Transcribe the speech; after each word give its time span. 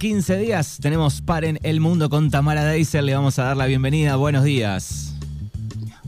15 0.00 0.36
días 0.36 0.76
tenemos 0.82 1.22
Paren 1.22 1.58
el 1.62 1.80
Mundo 1.80 2.10
con 2.10 2.30
Tamara 2.30 2.66
Deiser. 2.66 3.02
Le 3.02 3.14
vamos 3.14 3.38
a 3.38 3.44
dar 3.44 3.56
la 3.56 3.64
bienvenida. 3.64 4.16
Buenos 4.16 4.44
días. 4.44 5.14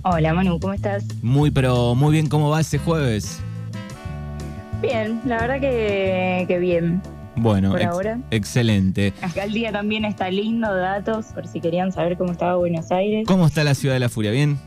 Hola 0.02 0.34
Manu, 0.34 0.60
¿cómo 0.60 0.74
estás? 0.74 1.04
Muy, 1.22 1.50
pero 1.50 1.94
muy 1.94 2.12
bien. 2.12 2.26
¿Cómo 2.28 2.50
va 2.50 2.60
ese 2.60 2.76
jueves? 2.76 3.40
Bien, 4.82 5.22
la 5.24 5.38
verdad 5.40 5.60
que, 5.62 6.44
que 6.46 6.58
bien. 6.58 7.00
Bueno, 7.36 7.70
Por 7.70 7.80
ex- 7.80 7.90
ahora. 7.90 8.18
excelente. 8.30 9.14
Acá 9.22 9.44
el 9.44 9.54
día 9.54 9.72
también 9.72 10.04
está 10.04 10.30
lindo, 10.30 10.70
datos, 10.76 11.24
por 11.34 11.46
si 11.48 11.58
querían 11.58 11.90
saber 11.90 12.18
cómo 12.18 12.32
estaba 12.32 12.56
Buenos 12.56 12.92
Aires. 12.92 13.24
¿Cómo 13.26 13.46
está 13.46 13.64
la 13.64 13.74
ciudad 13.74 13.94
de 13.94 14.00
la 14.00 14.10
furia? 14.10 14.32
¿Bien? 14.32 14.58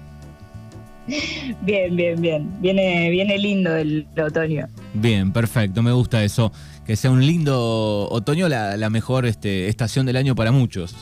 Bien, 1.62 1.96
bien, 1.96 2.22
bien. 2.22 2.62
Viene, 2.62 3.10
viene 3.10 3.38
lindo 3.38 3.76
el, 3.76 4.08
el 4.16 4.24
otoño. 4.24 4.68
Bien, 4.94 5.32
perfecto. 5.32 5.82
Me 5.84 5.92
gusta 5.92 6.24
eso. 6.24 6.52
Que 6.86 6.96
sea 6.96 7.12
un 7.12 7.26
lindo 7.26 8.08
otoño, 8.10 8.50
la, 8.50 8.76
la 8.78 8.90
mejor 8.90 9.26
este, 9.26 9.68
estación 9.68 10.06
del 10.06 10.18
año 10.18 10.36
para 10.36 10.52
muchos. 10.52 10.96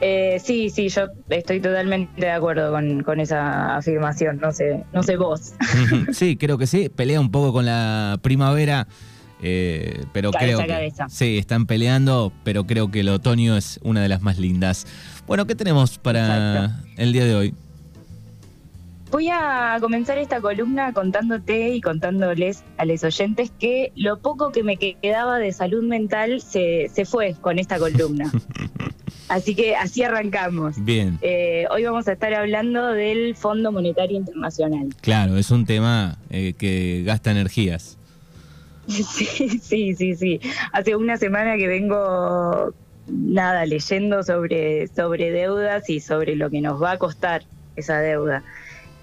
Eh, 0.00 0.38
sí, 0.44 0.68
sí, 0.68 0.88
yo 0.90 1.06
estoy 1.30 1.60
totalmente 1.60 2.20
de 2.20 2.30
acuerdo 2.30 2.70
con, 2.70 3.02
con 3.02 3.18
esa 3.20 3.76
afirmación. 3.76 4.38
No 4.38 4.52
sé, 4.52 4.84
no 4.92 5.02
sé 5.02 5.16
vos. 5.16 5.54
sí, 6.12 6.36
creo 6.36 6.58
que 6.58 6.66
sí. 6.66 6.88
Pelea 6.88 7.20
un 7.20 7.30
poco 7.30 7.52
con 7.52 7.64
la 7.66 8.18
primavera. 8.22 8.86
eh, 9.42 10.04
pero 10.12 10.30
Cabeza 10.32 10.56
creo 10.56 10.66
que 10.66 10.72
cabeza. 10.72 11.06
sí, 11.08 11.38
están 11.38 11.66
peleando, 11.66 12.32
pero 12.44 12.64
creo 12.66 12.90
que 12.90 13.00
el 13.00 13.08
otoño 13.10 13.56
es 13.56 13.78
una 13.82 14.02
de 14.02 14.08
las 14.08 14.20
más 14.22 14.38
lindas. 14.38 14.86
Bueno, 15.26 15.46
¿qué 15.46 15.54
tenemos 15.54 15.98
para 15.98 16.82
el 16.96 17.12
día 17.12 17.24
de 17.24 17.34
hoy? 17.34 17.54
Voy 19.10 19.28
a 19.30 19.78
comenzar 19.80 20.18
esta 20.18 20.40
columna 20.40 20.92
contándote 20.92 21.70
y 21.70 21.80
contándoles 21.80 22.64
a 22.76 22.84
los 22.84 23.04
oyentes 23.04 23.52
que 23.58 23.92
lo 23.94 24.18
poco 24.18 24.50
que 24.50 24.62
me 24.62 24.76
quedaba 24.76 25.38
de 25.38 25.52
salud 25.52 25.82
mental 25.84 26.40
se, 26.40 26.88
se 26.92 27.04
fue 27.04 27.34
con 27.40 27.58
esta 27.58 27.78
columna. 27.78 28.30
Así 29.28 29.56
que 29.56 29.74
así 29.74 30.04
arrancamos. 30.04 30.76
Bien, 30.84 31.18
Eh, 31.20 31.66
hoy 31.72 31.82
vamos 31.84 32.06
a 32.06 32.12
estar 32.12 32.32
hablando 32.32 32.92
del 32.92 33.34
Fondo 33.34 33.72
Monetario 33.72 34.16
Internacional. 34.16 34.88
claro, 35.00 35.36
es 35.36 35.50
un 35.50 35.66
tema 35.66 36.16
eh, 36.30 36.52
que 36.56 37.02
gasta 37.04 37.30
energías. 37.32 37.98
Sí, 38.88 39.58
sí, 39.60 39.94
sí, 39.96 40.14
sí. 40.14 40.40
Hace 40.72 40.94
una 40.94 41.16
semana 41.16 41.56
que 41.56 41.66
vengo 41.66 42.72
nada 43.08 43.66
leyendo 43.66 44.22
sobre, 44.22 44.86
sobre 44.88 45.32
deudas 45.32 45.90
y 45.90 45.98
sobre 45.98 46.36
lo 46.36 46.50
que 46.50 46.60
nos 46.60 46.80
va 46.80 46.92
a 46.92 46.98
costar 46.98 47.42
esa 47.74 47.98
deuda. 47.98 48.44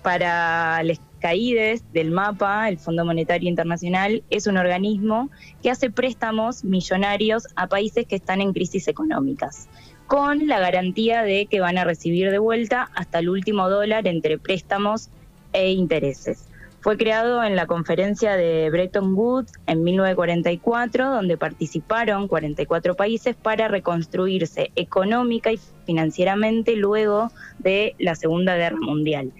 Para 0.03 0.83
los 0.83 0.99
caídes 1.21 1.85
del 1.93 2.11
mapa, 2.11 2.67
el 2.67 2.77
Fondo 2.77 3.05
Monetario 3.05 3.47
Internacional 3.47 4.21
es 4.29 4.45
un 4.47 4.57
organismo 4.57 5.29
que 5.61 5.71
hace 5.71 5.89
préstamos 5.89 6.65
millonarios 6.65 7.47
a 7.55 7.67
países 7.67 8.05
que 8.05 8.17
están 8.17 8.41
en 8.41 8.51
crisis 8.51 8.89
económicas, 8.89 9.69
con 10.07 10.47
la 10.47 10.59
garantía 10.59 11.23
de 11.23 11.45
que 11.45 11.61
van 11.61 11.77
a 11.77 11.85
recibir 11.85 12.29
de 12.29 12.39
vuelta 12.39 12.89
hasta 12.93 13.19
el 13.19 13.29
último 13.29 13.69
dólar 13.69 14.05
entre 14.05 14.37
préstamos 14.37 15.09
e 15.53 15.71
intereses. 15.71 16.49
Fue 16.81 16.97
creado 16.97 17.41
en 17.41 17.55
la 17.55 17.65
conferencia 17.65 18.35
de 18.35 18.69
Bretton 18.69 19.15
Woods 19.15 19.53
en 19.67 19.85
1944, 19.85 21.11
donde 21.11 21.37
participaron 21.37 22.27
44 22.27 22.95
países 22.95 23.37
para 23.37 23.69
reconstruirse 23.69 24.73
económica 24.75 25.53
y 25.53 25.59
financieramente 25.85 26.75
luego 26.75 27.31
de 27.59 27.95
la 27.99 28.15
Segunda 28.15 28.57
Guerra 28.57 28.81
Mundial. 28.81 29.31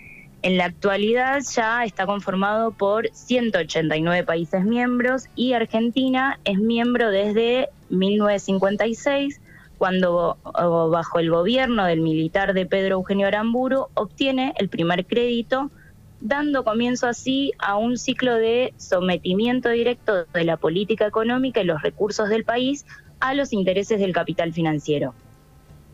En 0.44 0.58
la 0.58 0.66
actualidad 0.66 1.40
ya 1.56 1.86
está 1.86 2.06
conformado 2.06 2.72
por 2.72 3.08
189 3.14 4.26
países 4.26 4.66
miembros 4.66 5.28
y 5.38 5.54
Argentina 5.54 6.38
es 6.44 6.60
miembro 6.60 7.12
desde 7.12 7.70
1956, 7.90 9.40
cuando 9.78 10.38
bajo 10.44 11.20
el 11.20 11.30
gobierno 11.30 11.86
del 11.86 12.02
militar 12.02 12.54
de 12.54 12.66
Pedro 12.66 12.96
Eugenio 12.96 13.28
Aramburu 13.28 13.88
obtiene 13.94 14.54
el 14.58 14.68
primer 14.68 15.06
crédito 15.06 15.72
dando 16.20 16.66
comienzo 16.66 17.08
así 17.08 17.54
a 17.58 17.78
un 17.78 17.98
ciclo 17.98 18.36
de 18.36 18.74
sometimiento 18.76 19.70
directo 19.70 20.26
de 20.26 20.44
la 20.44 20.58
política 20.58 21.08
económica 21.08 21.62
y 21.62 21.66
los 21.66 21.82
recursos 21.82 22.28
del 22.28 22.44
país 22.44 22.86
a 23.22 23.34
los 23.34 23.54
intereses 23.54 23.98
del 23.98 24.12
capital 24.12 24.52
financiero. 24.52 25.14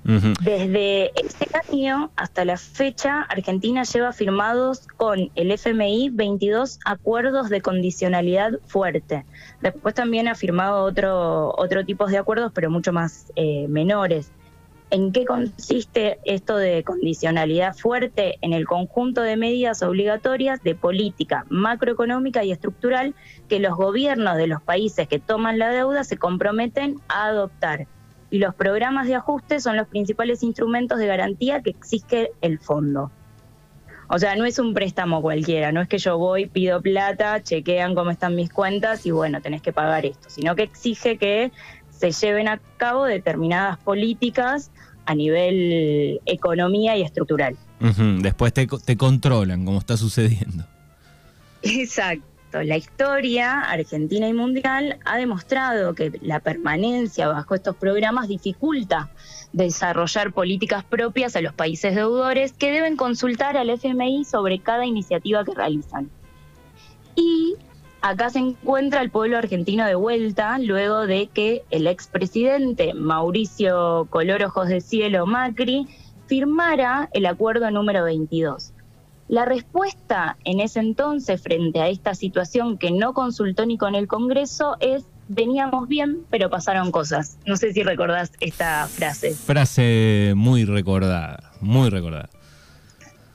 Desde 0.04 1.12
este 1.22 1.48
año 1.70 2.12
hasta 2.16 2.46
la 2.46 2.58
fecha, 2.58 3.22
Argentina 3.24 3.84
lleva 3.84 4.12
firmados 4.14 4.88
con 4.98 5.30
el 5.36 5.52
FMI 5.52 6.10
22 6.12 6.80
acuerdos 6.86 7.50
de 7.50 7.62
condicionalidad 7.62 8.54
fuerte. 8.66 9.26
Después 9.62 9.94
también 9.94 10.28
ha 10.28 10.36
firmado 10.36 10.84
otro, 10.84 11.54
otro 11.58 11.86
tipo 11.86 12.08
de 12.08 12.18
acuerdos, 12.18 12.52
pero 12.54 12.70
mucho 12.70 12.94
más 12.94 13.32
eh, 13.36 13.68
menores. 13.68 14.32
¿En 14.92 15.12
qué 15.12 15.24
consiste 15.24 16.18
esto 16.26 16.58
de 16.58 16.84
condicionalidad 16.84 17.76
fuerte? 17.76 18.40
En 18.42 18.54
el 18.54 18.66
conjunto 18.66 19.22
de 19.22 19.38
medidas 19.38 19.84
obligatorias 19.84 20.64
de 20.64 20.74
política 20.74 21.46
macroeconómica 21.50 22.44
y 22.44 22.52
estructural 22.52 23.14
que 23.48 23.60
los 23.60 23.76
gobiernos 23.78 24.38
de 24.38 24.48
los 24.48 24.64
países 24.64 25.08
que 25.08 25.20
toman 25.20 25.60
la 25.60 25.70
deuda 25.70 26.04
se 26.04 26.18
comprometen 26.18 27.00
a 27.08 27.28
adoptar. 27.28 27.86
Y 28.32 28.38
los 28.40 28.54
programas 28.56 29.08
de 29.08 29.16
ajuste 29.16 29.60
son 29.60 29.76
los 29.76 29.88
principales 29.88 30.44
instrumentos 30.44 31.00
de 31.00 31.08
garantía 31.08 31.62
que 31.62 31.72
exige 31.72 32.32
el 32.42 32.60
fondo. 32.60 33.12
O 34.08 34.18
sea, 34.18 34.36
no 34.36 34.46
es 34.46 34.58
un 34.58 34.74
préstamo 34.74 35.22
cualquiera, 35.22 35.72
no 35.72 35.82
es 35.82 35.88
que 35.88 36.00
yo 36.00 36.18
voy, 36.18 36.48
pido 36.48 36.82
plata, 36.82 37.44
chequean 37.44 37.94
cómo 37.94 38.10
están 38.10 38.36
mis 38.36 38.50
cuentas 38.50 39.06
y 39.06 39.12
bueno, 39.12 39.40
tenés 39.40 39.62
que 39.62 39.72
pagar 39.72 40.06
esto, 40.06 40.30
sino 40.30 40.56
que 40.56 40.64
exige 40.64 41.18
que 41.18 41.52
se 41.92 42.12
lleven 42.12 42.48
a 42.48 42.60
cabo 42.78 43.06
determinadas 43.06 43.78
políticas 43.78 44.72
a 45.06 45.14
nivel 45.14 46.22
economía 46.26 46.98
y 46.98 47.04
estructural. 47.04 47.56
Después 48.22 48.54
te, 48.54 48.68
te 48.68 48.98
controlan, 48.98 49.64
como 49.64 49.78
está 49.78 49.96
sucediendo. 49.96 50.66
Exacto. 51.62 52.29
La 52.52 52.78
historia 52.78 53.62
argentina 53.62 54.28
y 54.28 54.34
mundial 54.34 54.98
ha 55.06 55.18
demostrado 55.18 55.94
que 55.94 56.12
la 56.22 56.40
permanencia 56.40 57.28
bajo 57.28 57.54
estos 57.54 57.76
programas 57.76 58.28
dificulta 58.28 59.12
desarrollar 59.54 60.34
políticas 60.34 60.84
propias 60.84 61.36
a 61.36 61.42
los 61.42 61.54
países 61.54 61.94
deudores 61.94 62.54
que 62.54 62.72
deben 62.72 62.96
consultar 62.96 63.56
al 63.56 63.70
FMI 63.70 64.26
sobre 64.26 64.60
cada 64.60 64.88
iniciativa 64.88 65.46
que 65.46 65.54
realizan. 65.54 66.10
Y 67.16 67.56
acá 68.02 68.32
se 68.32 68.40
encuentra 68.40 69.02
el 69.02 69.12
pueblo 69.12 69.38
argentino 69.38 69.86
de 69.86 69.96
vuelta 69.96 70.58
luego 70.58 71.06
de 71.06 71.28
que 71.28 71.64
el 71.70 71.86
expresidente 71.86 72.96
Mauricio 72.96 74.08
Color 74.10 74.44
Ojos 74.44 74.70
de 74.70 74.82
Cielo 74.82 75.28
Macri 75.28 75.88
firmara 76.26 77.10
el 77.14 77.28
acuerdo 77.28 77.70
número 77.70 78.04
22. 78.04 78.74
La 79.30 79.46
respuesta 79.46 80.38
en 80.44 80.60
ese 80.60 80.80
entonces 80.80 81.40
frente 81.40 81.80
a 81.82 81.88
esta 81.88 82.16
situación 82.16 82.80
que 82.80 82.90
no 82.90 83.14
consultó 83.14 83.64
ni 83.68 83.78
con 83.78 83.94
el 83.94 84.08
Congreso 84.08 84.76
es 84.80 85.06
veníamos 85.28 85.88
bien, 85.88 86.26
pero 86.32 86.50
pasaron 86.50 86.92
cosas. 86.92 87.38
No 87.46 87.56
sé 87.56 87.72
si 87.72 87.84
recordás 87.84 88.32
esta 88.40 88.88
frase. 88.88 89.36
Frase 89.36 90.34
muy 90.36 90.66
recordada, 90.66 91.52
muy 91.62 91.92
recordada. 91.92 92.28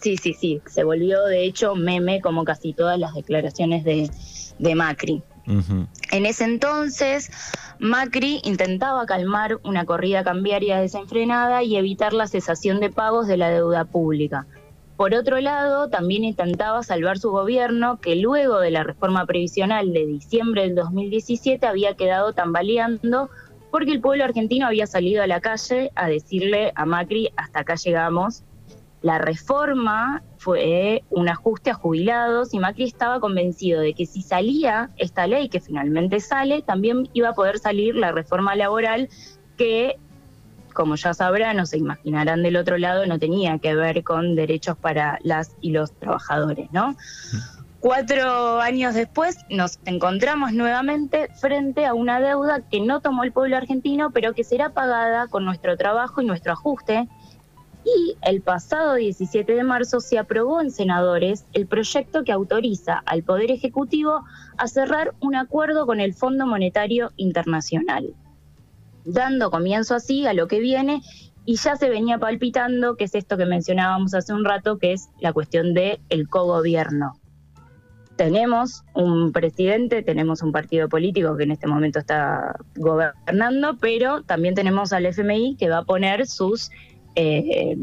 Sí, 0.00 0.16
sí, 0.16 0.34
sí. 0.34 0.60
Se 0.66 0.82
volvió 0.82 1.24
de 1.26 1.44
hecho 1.44 1.76
meme 1.76 2.20
como 2.20 2.44
casi 2.44 2.72
todas 2.72 2.98
las 2.98 3.14
declaraciones 3.14 3.84
de, 3.84 4.10
de 4.58 4.74
Macri. 4.74 5.22
En 5.46 6.26
ese 6.26 6.44
entonces, 6.44 7.30
Macri 7.78 8.40
intentaba 8.42 9.06
calmar 9.06 9.60
una 9.62 9.84
corrida 9.84 10.24
cambiaria 10.24 10.80
desenfrenada 10.80 11.62
y 11.62 11.76
evitar 11.76 12.14
la 12.14 12.26
cesación 12.26 12.80
de 12.80 12.90
pagos 12.90 13.28
de 13.28 13.36
la 13.36 13.50
deuda 13.50 13.84
pública. 13.84 14.46
Por 14.96 15.12
otro 15.14 15.40
lado, 15.40 15.88
también 15.88 16.22
intentaba 16.24 16.82
salvar 16.84 17.18
su 17.18 17.30
gobierno, 17.30 18.00
que 18.00 18.14
luego 18.14 18.60
de 18.60 18.70
la 18.70 18.84
reforma 18.84 19.26
previsional 19.26 19.92
de 19.92 20.06
diciembre 20.06 20.62
del 20.62 20.76
2017 20.76 21.66
había 21.66 21.94
quedado 21.94 22.32
tambaleando 22.32 23.28
porque 23.72 23.90
el 23.90 24.00
pueblo 24.00 24.22
argentino 24.22 24.68
había 24.68 24.86
salido 24.86 25.20
a 25.24 25.26
la 25.26 25.40
calle 25.40 25.90
a 25.96 26.08
decirle 26.08 26.70
a 26.76 26.86
Macri, 26.86 27.30
hasta 27.36 27.60
acá 27.60 27.74
llegamos. 27.74 28.44
La 29.02 29.18
reforma 29.18 30.22
fue 30.38 31.02
un 31.10 31.28
ajuste 31.28 31.70
a 31.70 31.74
jubilados 31.74 32.54
y 32.54 32.60
Macri 32.60 32.84
estaba 32.84 33.18
convencido 33.18 33.80
de 33.80 33.94
que 33.94 34.06
si 34.06 34.22
salía 34.22 34.90
esta 34.96 35.26
ley, 35.26 35.48
que 35.48 35.60
finalmente 35.60 36.20
sale, 36.20 36.62
también 36.62 37.08
iba 37.14 37.30
a 37.30 37.34
poder 37.34 37.58
salir 37.58 37.96
la 37.96 38.12
reforma 38.12 38.54
laboral 38.54 39.08
que, 39.56 39.96
como 40.74 40.96
ya 40.96 41.14
sabrán 41.14 41.58
o 41.60 41.66
se 41.66 41.78
imaginarán 41.78 42.42
del 42.42 42.56
otro 42.56 42.76
lado, 42.76 43.06
no 43.06 43.18
tenía 43.18 43.58
que 43.58 43.74
ver 43.74 44.04
con 44.04 44.34
derechos 44.34 44.76
para 44.76 45.18
las 45.22 45.56
y 45.60 45.70
los 45.70 45.92
trabajadores, 45.92 46.70
¿no? 46.72 46.96
Cuatro 47.80 48.60
años 48.60 48.94
después 48.94 49.38
nos 49.50 49.78
encontramos 49.84 50.54
nuevamente 50.54 51.28
frente 51.34 51.84
a 51.84 51.92
una 51.92 52.18
deuda 52.18 52.62
que 52.68 52.80
no 52.80 53.00
tomó 53.00 53.24
el 53.24 53.32
pueblo 53.32 53.58
argentino, 53.58 54.10
pero 54.10 54.32
que 54.32 54.42
será 54.42 54.70
pagada 54.70 55.26
con 55.28 55.44
nuestro 55.44 55.76
trabajo 55.76 56.22
y 56.22 56.24
nuestro 56.24 56.52
ajuste. 56.52 57.08
Y 57.84 58.16
el 58.22 58.40
pasado 58.40 58.94
17 58.94 59.52
de 59.52 59.62
marzo 59.64 60.00
se 60.00 60.18
aprobó 60.18 60.62
en 60.62 60.70
senadores 60.70 61.44
el 61.52 61.66
proyecto 61.66 62.24
que 62.24 62.32
autoriza 62.32 63.02
al 63.04 63.22
Poder 63.22 63.50
Ejecutivo 63.50 64.24
a 64.56 64.66
cerrar 64.66 65.14
un 65.20 65.36
acuerdo 65.36 65.84
con 65.84 66.00
el 66.00 66.14
Fondo 66.14 66.46
Monetario 66.46 67.12
Internacional. 67.16 68.14
Dando 69.04 69.50
comienzo 69.50 69.94
así 69.94 70.26
a 70.26 70.32
lo 70.32 70.48
que 70.48 70.60
viene 70.60 71.02
y 71.46 71.56
ya 71.56 71.76
se 71.76 71.88
venía 71.90 72.18
palpitando, 72.18 72.96
que 72.96 73.04
es 73.04 73.14
esto 73.14 73.36
que 73.36 73.46
mencionábamos 73.46 74.14
hace 74.14 74.32
un 74.32 74.44
rato, 74.44 74.78
que 74.78 74.92
es 74.92 75.08
la 75.20 75.32
cuestión 75.32 75.74
del 75.74 76.00
el 76.08 76.28
cogobierno. 76.28 77.20
Tenemos 78.16 78.84
un 78.94 79.32
presidente, 79.32 80.02
tenemos 80.02 80.42
un 80.42 80.52
partido 80.52 80.88
político 80.88 81.36
que 81.36 81.42
en 81.42 81.50
este 81.50 81.66
momento 81.66 81.98
está 81.98 82.56
gobernando, 82.76 83.76
pero 83.78 84.22
también 84.22 84.54
tenemos 84.54 84.92
al 84.92 85.04
FMI 85.06 85.56
que 85.56 85.68
va 85.68 85.78
a 85.78 85.84
poner 85.84 86.26
sus, 86.26 86.70
eh, 87.16 87.76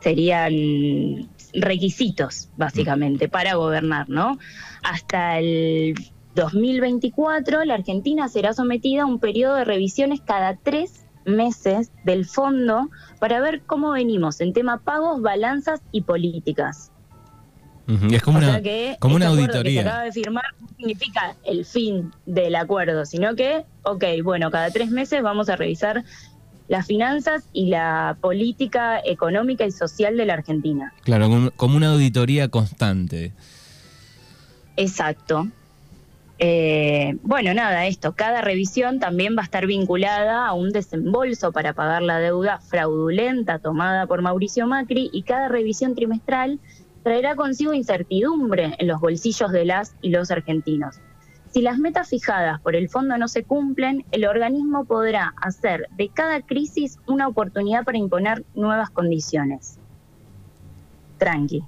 serían 0.00 1.28
requisitos, 1.52 2.48
básicamente, 2.56 3.28
para 3.28 3.54
gobernar, 3.54 4.08
¿no? 4.08 4.38
Hasta 4.84 5.40
el 5.40 5.94
2024, 6.34 7.64
la 7.64 7.74
Argentina 7.74 8.28
será 8.28 8.52
sometida 8.52 9.02
a 9.02 9.06
un 9.06 9.18
periodo 9.18 9.56
de 9.56 9.64
revisiones 9.64 10.20
cada 10.20 10.56
tres 10.56 11.04
meses 11.24 11.90
del 12.04 12.24
fondo 12.24 12.88
para 13.18 13.40
ver 13.40 13.62
cómo 13.66 13.90
venimos 13.90 14.40
en 14.40 14.52
tema 14.52 14.78
pagos, 14.78 15.20
balanzas 15.22 15.80
y 15.92 16.02
políticas. 16.02 16.92
Es 18.12 18.22
como 18.22 18.38
una, 18.38 18.60
como 19.00 19.16
una 19.16 19.26
auditoría. 19.28 19.80
Que 19.80 19.82
se 19.82 19.88
acaba 19.88 20.04
de 20.04 20.12
firmar 20.12 20.44
no 20.60 20.68
significa 20.76 21.34
el 21.44 21.64
fin 21.64 22.12
del 22.24 22.54
acuerdo, 22.54 23.04
sino 23.04 23.34
que, 23.34 23.64
ok, 23.82 24.04
bueno, 24.22 24.52
cada 24.52 24.70
tres 24.70 24.90
meses 24.90 25.22
vamos 25.22 25.48
a 25.48 25.56
revisar 25.56 26.04
las 26.68 26.86
finanzas 26.86 27.48
y 27.52 27.66
la 27.66 28.16
política 28.20 29.00
económica 29.04 29.66
y 29.66 29.72
social 29.72 30.16
de 30.16 30.24
la 30.24 30.34
Argentina. 30.34 30.94
Claro, 31.02 31.50
como 31.56 31.76
una 31.76 31.90
auditoría 31.90 32.46
constante. 32.46 33.32
Exacto. 34.76 35.48
Eh, 36.42 37.18
bueno, 37.22 37.52
nada, 37.52 37.86
esto, 37.86 38.14
cada 38.14 38.40
revisión 38.40 38.98
también 38.98 39.36
va 39.36 39.42
a 39.42 39.44
estar 39.44 39.66
vinculada 39.66 40.46
a 40.46 40.54
un 40.54 40.70
desembolso 40.70 41.52
para 41.52 41.74
pagar 41.74 42.00
la 42.00 42.18
deuda 42.18 42.60
fraudulenta 42.60 43.58
tomada 43.58 44.06
por 44.06 44.22
Mauricio 44.22 44.66
Macri 44.66 45.10
y 45.12 45.22
cada 45.22 45.48
revisión 45.48 45.94
trimestral 45.94 46.58
traerá 47.02 47.36
consigo 47.36 47.74
incertidumbre 47.74 48.74
en 48.78 48.88
los 48.88 49.00
bolsillos 49.00 49.52
de 49.52 49.66
las 49.66 49.94
y 50.00 50.08
los 50.08 50.30
argentinos. 50.30 50.98
Si 51.50 51.60
las 51.60 51.78
metas 51.78 52.08
fijadas 52.08 52.58
por 52.62 52.74
el 52.74 52.88
fondo 52.88 53.18
no 53.18 53.28
se 53.28 53.44
cumplen, 53.44 54.06
el 54.10 54.24
organismo 54.24 54.86
podrá 54.86 55.34
hacer 55.42 55.88
de 55.98 56.08
cada 56.08 56.40
crisis 56.40 56.98
una 57.06 57.28
oportunidad 57.28 57.84
para 57.84 57.98
imponer 57.98 58.46
nuevas 58.54 58.88
condiciones. 58.88 59.78
Tranqui. 61.18 61.62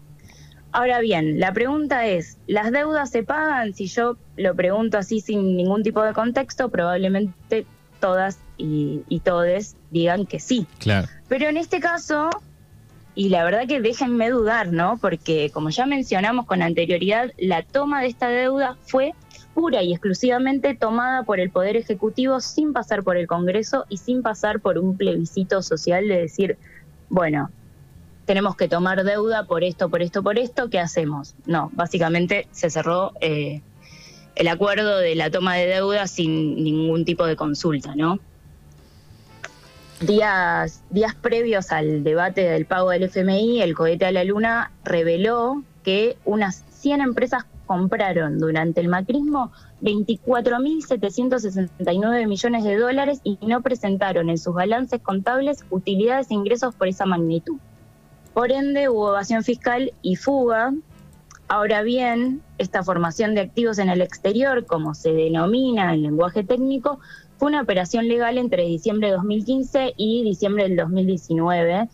Ahora 0.73 1.01
bien, 1.01 1.39
la 1.39 1.53
pregunta 1.53 2.07
es, 2.07 2.39
¿las 2.47 2.73
deudas 2.73 3.11
se 3.11 3.23
pagan? 3.23 3.75
Si 3.75 3.87
yo 3.87 4.17
lo 4.37 4.55
pregunto 4.55 4.99
así 4.99 5.21
sin 5.21 5.57
ningún 5.57 5.83
tipo 5.83 6.03
de 6.03 6.15
contexto, 6.15 6.71
probablemente 6.71 7.67
todas 8.01 8.39
y, 8.57 9.03
y 9.09 9.21
todes 9.21 9.77
digan 9.91 10.27
que 10.27 10.41
sí. 10.41 10.67
Claro. 10.79 11.09
Pero 11.29 11.49
en 11.49 11.59
este 11.59 11.79
caso, 11.79 12.31
y 13.15 13.29
la 13.29 13.45
verdad 13.45 13.67
que 13.69 13.81
déjenme 13.81 14.31
dudar, 14.31 14.73
¿no? 14.73 14.99
Porque 14.99 15.51
como 15.53 15.69
ya 15.69 15.85
mencionamos 15.85 16.47
con 16.47 16.63
anterioridad, 16.63 17.31
la 17.37 17.63
toma 17.63 18.01
de 18.01 18.09
esta 18.09 18.29
deuda 18.29 18.77
fue 18.87 19.13
pura 19.55 19.83
y 19.83 19.93
exclusivamente 19.93 20.75
tomada 20.75 21.25
por 21.25 21.39
el 21.39 21.51
Poder 21.51 21.77
Ejecutivo 21.77 22.41
sin 22.41 22.73
pasar 22.73 23.03
por 23.03 23.17
el 23.17 23.27
Congreso 23.27 23.85
y 23.91 23.99
sin 23.99 24.23
pasar 24.23 24.61
por 24.61 24.79
un 24.79 24.97
plebiscito 24.97 25.61
social 25.63 26.09
de 26.09 26.23
decir, 26.23 26.57
bueno, 27.11 27.51
tenemos 28.25 28.57
que 28.57 28.69
tomar 28.69 29.05
deuda 29.05 29.45
por 29.45 29.65
esto, 29.65 29.89
por 29.89 30.03
esto, 30.03 30.23
por 30.23 30.39
esto, 30.39 30.71
¿qué 30.71 30.79
hacemos? 30.79 31.35
No, 31.47 31.71
básicamente 31.75 32.49
se 32.53 32.71
cerró 32.71 33.13
eh, 33.21 33.63
el 34.35 34.49
acuerdo 34.49 34.99
de 34.99 35.15
la 35.15 35.31
toma 35.31 35.57
de 35.57 35.67
deuda 35.67 36.07
sin 36.07 36.63
ningún 36.63 37.05
tipo 37.05 37.27
de 37.27 37.37
consulta, 37.37 37.95
¿no? 37.95 38.19
Días, 40.01 40.83
días 40.91 41.15
previos 41.15 41.71
al 41.71 42.03
debate 42.03 42.43
del 42.43 42.67
pago 42.67 42.91
del 42.91 43.05
FMI, 43.05 43.63
el 43.63 43.75
cohete 43.75 44.07
a 44.07 44.13
la 44.13 44.25
luna 44.25 44.73
reveló 44.85 45.63
que 45.85 46.17
unas 46.25 46.65
100 46.71 47.03
empresas 47.03 47.45
compraron 47.67 48.39
durante 48.39 48.81
el 48.81 48.89
macrismo 48.89 49.53
24.769 49.83 52.27
millones 52.27 52.65
de 52.65 52.77
dólares 52.77 53.21
y 53.25 53.39
no 53.47 53.63
presentaron 53.63 54.29
en 54.29 54.39
sus 54.39 54.55
balances 54.55 55.01
contables 55.01 55.65
utilidades 55.71 56.31
e 56.31 56.35
ingresos 56.35 56.75
por 56.75 56.89
esa 56.89 57.07
magnitud. 57.07 57.59
Por 58.34 58.50
ende, 58.50 58.88
hubo 58.88 59.11
evasión 59.11 59.44
fiscal 59.44 59.93
y 60.00 60.17
fuga. 60.17 60.73
Ahora 61.49 61.82
bien, 61.82 62.43
esta 62.56 62.82
formación 62.82 63.34
de 63.34 63.43
activos 63.43 63.79
en 63.79 63.90
el 63.90 64.00
exterior, 64.00 64.64
como 64.64 64.94
se 64.94 65.12
denomina 65.12 65.93
en 65.93 66.02
lenguaje 66.02 66.43
técnico, 66.43 66.99
fue 67.37 67.49
una 67.49 67.61
operación 67.61 68.08
legal 68.08 68.38
entre 68.38 68.62
diciembre 68.62 69.08
de 69.08 69.14
2015 69.14 69.94
y 69.96 70.25
diciembre 70.25 70.64
del 70.64 70.76
2019. 70.76 71.88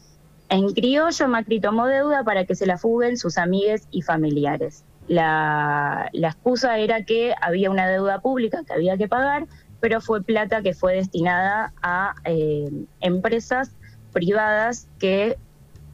En 0.50 0.72
criollo, 0.74 1.28
Macri 1.28 1.60
tomó 1.60 1.86
deuda 1.86 2.22
para 2.22 2.44
que 2.44 2.54
se 2.54 2.66
la 2.66 2.78
fuguen 2.78 3.16
sus 3.16 3.36
amigues 3.36 3.88
y 3.90 4.02
familiares. 4.02 4.84
La, 5.08 6.10
excusa 6.12 6.78
era 6.78 7.04
que 7.04 7.34
había 7.40 7.70
una 7.70 7.88
deuda 7.88 8.20
pública 8.20 8.62
que 8.64 8.74
había 8.74 8.96
que 8.96 9.08
pagar, 9.08 9.46
pero 9.80 10.00
fue 10.00 10.22
plata 10.22 10.62
que 10.62 10.74
fue 10.74 10.94
destinada 10.94 11.72
a 11.82 12.14
eh, 12.24 12.70
empresas 13.00 13.72
privadas 14.12 14.88
que 14.98 15.36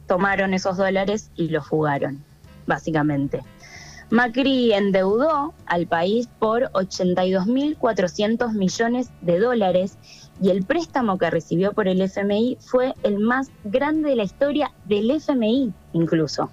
tomaron 0.07 0.53
esos 0.53 0.77
dólares 0.77 1.31
y 1.35 1.49
los 1.49 1.67
fugaron, 1.67 2.23
básicamente. 2.67 3.41
Macri 4.09 4.71
endeudó 4.73 5.53
al 5.65 5.87
país 5.87 6.29
por 6.39 6.71
82.400 6.73 8.53
millones 8.53 9.09
de 9.21 9.39
dólares 9.39 9.97
y 10.41 10.49
el 10.49 10.63
préstamo 10.63 11.17
que 11.17 11.29
recibió 11.29 11.73
por 11.73 11.87
el 11.87 12.01
FMI 12.01 12.57
fue 12.59 12.93
el 13.03 13.19
más 13.19 13.49
grande 13.63 14.09
de 14.09 14.15
la 14.15 14.23
historia 14.23 14.71
del 14.85 15.09
FMI 15.09 15.73
incluso. 15.93 16.49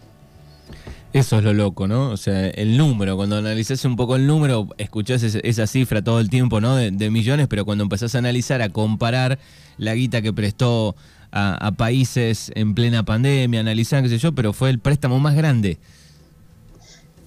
Eso 1.12 1.36
es 1.36 1.44
lo 1.44 1.52
loco, 1.52 1.86
¿no? 1.86 2.08
O 2.08 2.16
sea, 2.16 2.48
el 2.48 2.78
número, 2.78 3.16
cuando 3.16 3.36
analizás 3.36 3.84
un 3.84 3.96
poco 3.96 4.16
el 4.16 4.26
número, 4.26 4.68
escuchás 4.78 5.22
esa 5.22 5.66
cifra 5.66 6.02
todo 6.02 6.20
el 6.20 6.30
tiempo, 6.30 6.62
¿no? 6.62 6.74
De, 6.74 6.90
de 6.90 7.10
millones, 7.10 7.48
pero 7.48 7.66
cuando 7.66 7.84
empezás 7.84 8.14
a 8.14 8.18
analizar, 8.18 8.62
a 8.62 8.70
comparar 8.70 9.38
la 9.76 9.94
guita 9.94 10.22
que 10.22 10.32
prestó 10.32 10.96
a, 11.32 11.72
países 11.72 12.52
en 12.54 12.74
plena 12.74 13.04
pandemia, 13.04 13.60
analizar, 13.60 14.02
qué 14.02 14.08
sé 14.08 14.18
yo, 14.18 14.32
pero 14.32 14.52
fue 14.52 14.70
el 14.70 14.78
préstamo 14.78 15.18
más 15.18 15.34
grande. 15.34 15.78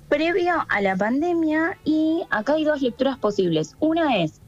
Previo 0.10 0.54
a 0.70 0.82
la 0.82 0.96
pandemia 0.96 1.78
y 1.84 2.22
acá 2.30 2.54
hay 2.54 2.64
dos 2.64 2.82
lecturas 2.82 3.18
posibles. 3.18 3.76
Una 3.80 4.18
es, 4.18 4.40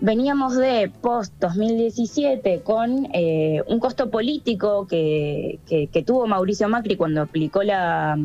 veníamos 0.00 0.56
de 0.56 0.90
post-2017 1.00 2.62
con 2.62 3.08
eh, 3.12 3.62
un 3.66 3.80
costo 3.80 4.10
político 4.10 4.86
que, 4.86 5.58
que, 5.66 6.02
tuvo 6.02 6.26
Mauricio 6.26 6.68
Macri 6.68 6.96
cuando 6.96 7.22
aplicó 7.22 7.62
la 7.62 8.16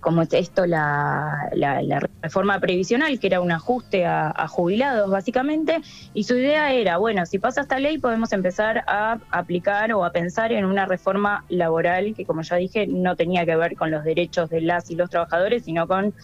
como 0.00 0.22
esto 0.22 0.66
la, 0.66 1.48
la, 1.52 2.00
reforma 2.22 2.58
previsional, 2.58 3.18
que 3.18 3.26
era 3.26 3.40
un 3.40 3.52
ajuste 3.52 4.06
a, 4.06 4.48
jubilados 4.48 5.10
básicamente, 5.10 5.80
y 6.14 6.24
su 6.24 6.36
idea 6.36 6.72
era, 6.72 6.96
bueno, 6.98 7.26
si 7.26 7.38
pasa 7.38 7.62
esta 7.62 7.78
ley 7.78 7.98
podemos 7.98 8.32
empezar 8.32 8.82
a 8.86 9.18
aplicar 9.30 9.92
o 9.92 10.04
a 10.04 10.12
pensar 10.12 10.52
en 10.52 10.64
una 10.64 10.86
reforma 10.86 11.44
laboral 11.48 12.14
que, 12.14 12.24
como 12.24 12.42
ya 12.42 12.56
dije, 12.56 12.86
no 12.86 13.16
tenía 13.16 13.44
que 13.44 13.56
ver 13.56 13.76
con 13.76 13.90
los 13.90 14.04
derechos 14.04 14.50
de 14.50 14.60
las 14.60 14.90
y 14.90 14.96
los 14.96 15.10
trabajadores, 15.10 15.64
sino 15.64 15.86
con 15.86 16.14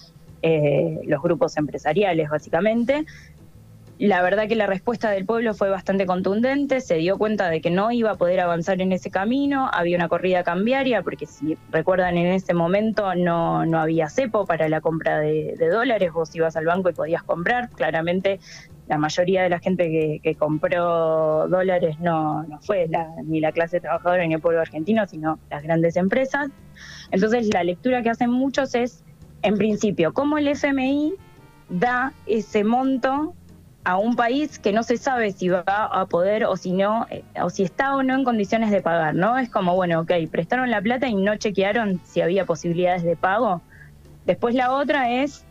eh, 0.42 1.00
los 1.06 1.22
grupos 1.22 1.56
empresariales 1.56 2.28
básicamente. 2.28 3.04
La 3.98 4.20
verdad 4.20 4.46
que 4.46 4.56
la 4.56 4.66
respuesta 4.66 5.10
del 5.10 5.24
pueblo 5.24 5.54
fue 5.54 5.70
bastante 5.70 6.04
contundente, 6.04 6.82
se 6.82 6.96
dio 6.96 7.16
cuenta 7.16 7.48
de 7.48 7.62
que 7.62 7.70
no 7.70 7.90
iba 7.92 8.10
a 8.10 8.16
poder 8.16 8.40
avanzar 8.40 8.82
en 8.82 8.92
ese 8.92 9.10
camino, 9.10 9.70
había 9.72 9.96
una 9.96 10.08
corrida 10.08 10.44
cambiaria, 10.44 11.00
porque 11.00 11.24
si 11.24 11.56
recuerdan 11.70 12.18
en 12.18 12.26
ese 12.26 12.52
momento 12.52 13.14
no, 13.14 13.64
no 13.64 13.80
había 13.80 14.10
cepo 14.10 14.44
para 14.44 14.68
la 14.68 14.82
compra 14.82 15.20
de, 15.20 15.56
dólares, 15.72 16.12
vos 16.12 16.34
ibas 16.36 16.56
al 16.56 16.66
banco 16.66 16.90
y 16.90 16.92
podías 16.92 17.22
comprar, 17.22 17.70
claramente 17.70 18.38
la 18.86 18.98
mayoría 18.98 19.42
de 19.42 19.48
la 19.48 19.60
gente 19.60 20.20
que, 20.22 20.34
compró 20.34 21.48
dólares 21.48 21.98
no, 21.98 22.42
no 22.42 22.60
fue 22.60 22.90
ni 23.24 23.40
la 23.40 23.50
clase 23.52 23.80
trabajadora 23.80 24.26
ni 24.26 24.34
el 24.34 24.40
pueblo 24.42 24.60
argentino, 24.60 25.06
sino 25.06 25.38
las 25.50 25.62
grandes 25.62 25.96
empresas. 25.96 26.50
Entonces 27.10 27.48
la 27.52 27.64
lectura 27.64 28.02
que 28.02 28.10
hacen 28.10 28.30
muchos 28.30 28.74
es, 28.74 29.02
en 29.40 29.56
principio, 29.56 30.12
cómo 30.12 30.36
el 30.36 30.48
FMI 30.48 31.14
da 31.70 32.12
ese 32.26 32.62
monto 32.62 33.34
a 33.86 33.98
un 33.98 34.16
país 34.16 34.58
que 34.58 34.72
no 34.72 34.82
se 34.82 34.96
sabe 34.96 35.30
si 35.30 35.48
va 35.48 35.62
a 35.64 36.06
poder 36.06 36.44
o 36.44 36.56
si 36.56 36.72
no, 36.72 37.06
eh, 37.08 37.22
o 37.40 37.50
si 37.50 37.62
está 37.62 37.94
o 37.94 38.02
no 38.02 38.16
en 38.16 38.24
condiciones 38.24 38.72
de 38.72 38.82
pagar, 38.82 39.14
¿no? 39.14 39.38
Es 39.38 39.48
como, 39.48 39.76
bueno, 39.76 40.00
ok, 40.00 40.10
prestaron 40.28 40.72
la 40.72 40.82
plata 40.82 41.06
y 41.06 41.14
no 41.14 41.36
chequearon 41.36 42.00
si 42.04 42.20
había 42.20 42.44
posibilidades 42.44 43.04
de 43.04 43.14
pago. 43.14 43.62
Después 44.24 44.56
la 44.56 44.72
otra 44.72 45.12
es, 45.12 45.44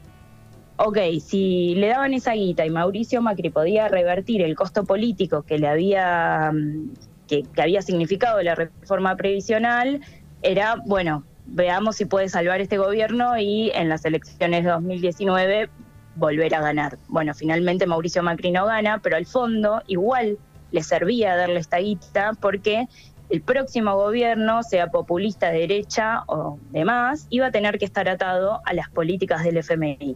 ok, 0.75 0.97
si 1.25 1.75
le 1.75 1.87
daban 1.87 2.13
esa 2.13 2.33
guita 2.33 2.65
y 2.65 2.69
Mauricio 2.69 3.21
Macri 3.21 3.51
podía 3.51 3.87
revertir 3.87 4.41
el 4.41 4.53
costo 4.53 4.83
político 4.83 5.43
que 5.43 5.57
le 5.57 5.69
había, 5.69 6.51
mm, 6.53 6.89
que, 7.29 7.43
que 7.43 7.61
había 7.61 7.81
significado 7.81 8.41
la 8.41 8.55
reforma 8.55 9.15
previsional, 9.15 10.01
era, 10.41 10.75
bueno, 10.85 11.23
veamos 11.45 11.95
si 11.95 12.03
puede 12.03 12.27
salvar 12.27 12.59
este 12.59 12.77
gobierno 12.77 13.37
y 13.37 13.71
en 13.73 13.87
las 13.87 14.03
elecciones 14.03 14.65
de 14.65 14.71
2019 14.71 15.69
volver 16.15 16.55
a 16.55 16.61
ganar. 16.61 16.97
Bueno, 17.07 17.33
finalmente 17.33 17.85
Mauricio 17.85 18.23
Macri 18.23 18.51
no 18.51 18.65
gana, 18.65 18.99
pero 18.99 19.17
al 19.17 19.25
fondo 19.25 19.81
igual 19.87 20.37
le 20.71 20.83
servía 20.83 21.35
darle 21.35 21.59
esta 21.59 21.77
guita 21.77 22.33
porque 22.39 22.87
el 23.29 23.41
próximo 23.41 23.95
gobierno, 23.95 24.63
sea 24.63 24.87
populista 24.87 25.51
de 25.51 25.59
derecha 25.59 26.23
o 26.27 26.59
demás, 26.71 27.27
iba 27.29 27.47
a 27.47 27.51
tener 27.51 27.79
que 27.79 27.85
estar 27.85 28.07
atado 28.07 28.61
a 28.65 28.73
las 28.73 28.89
políticas 28.89 29.43
del 29.43 29.57
FMI. 29.57 30.15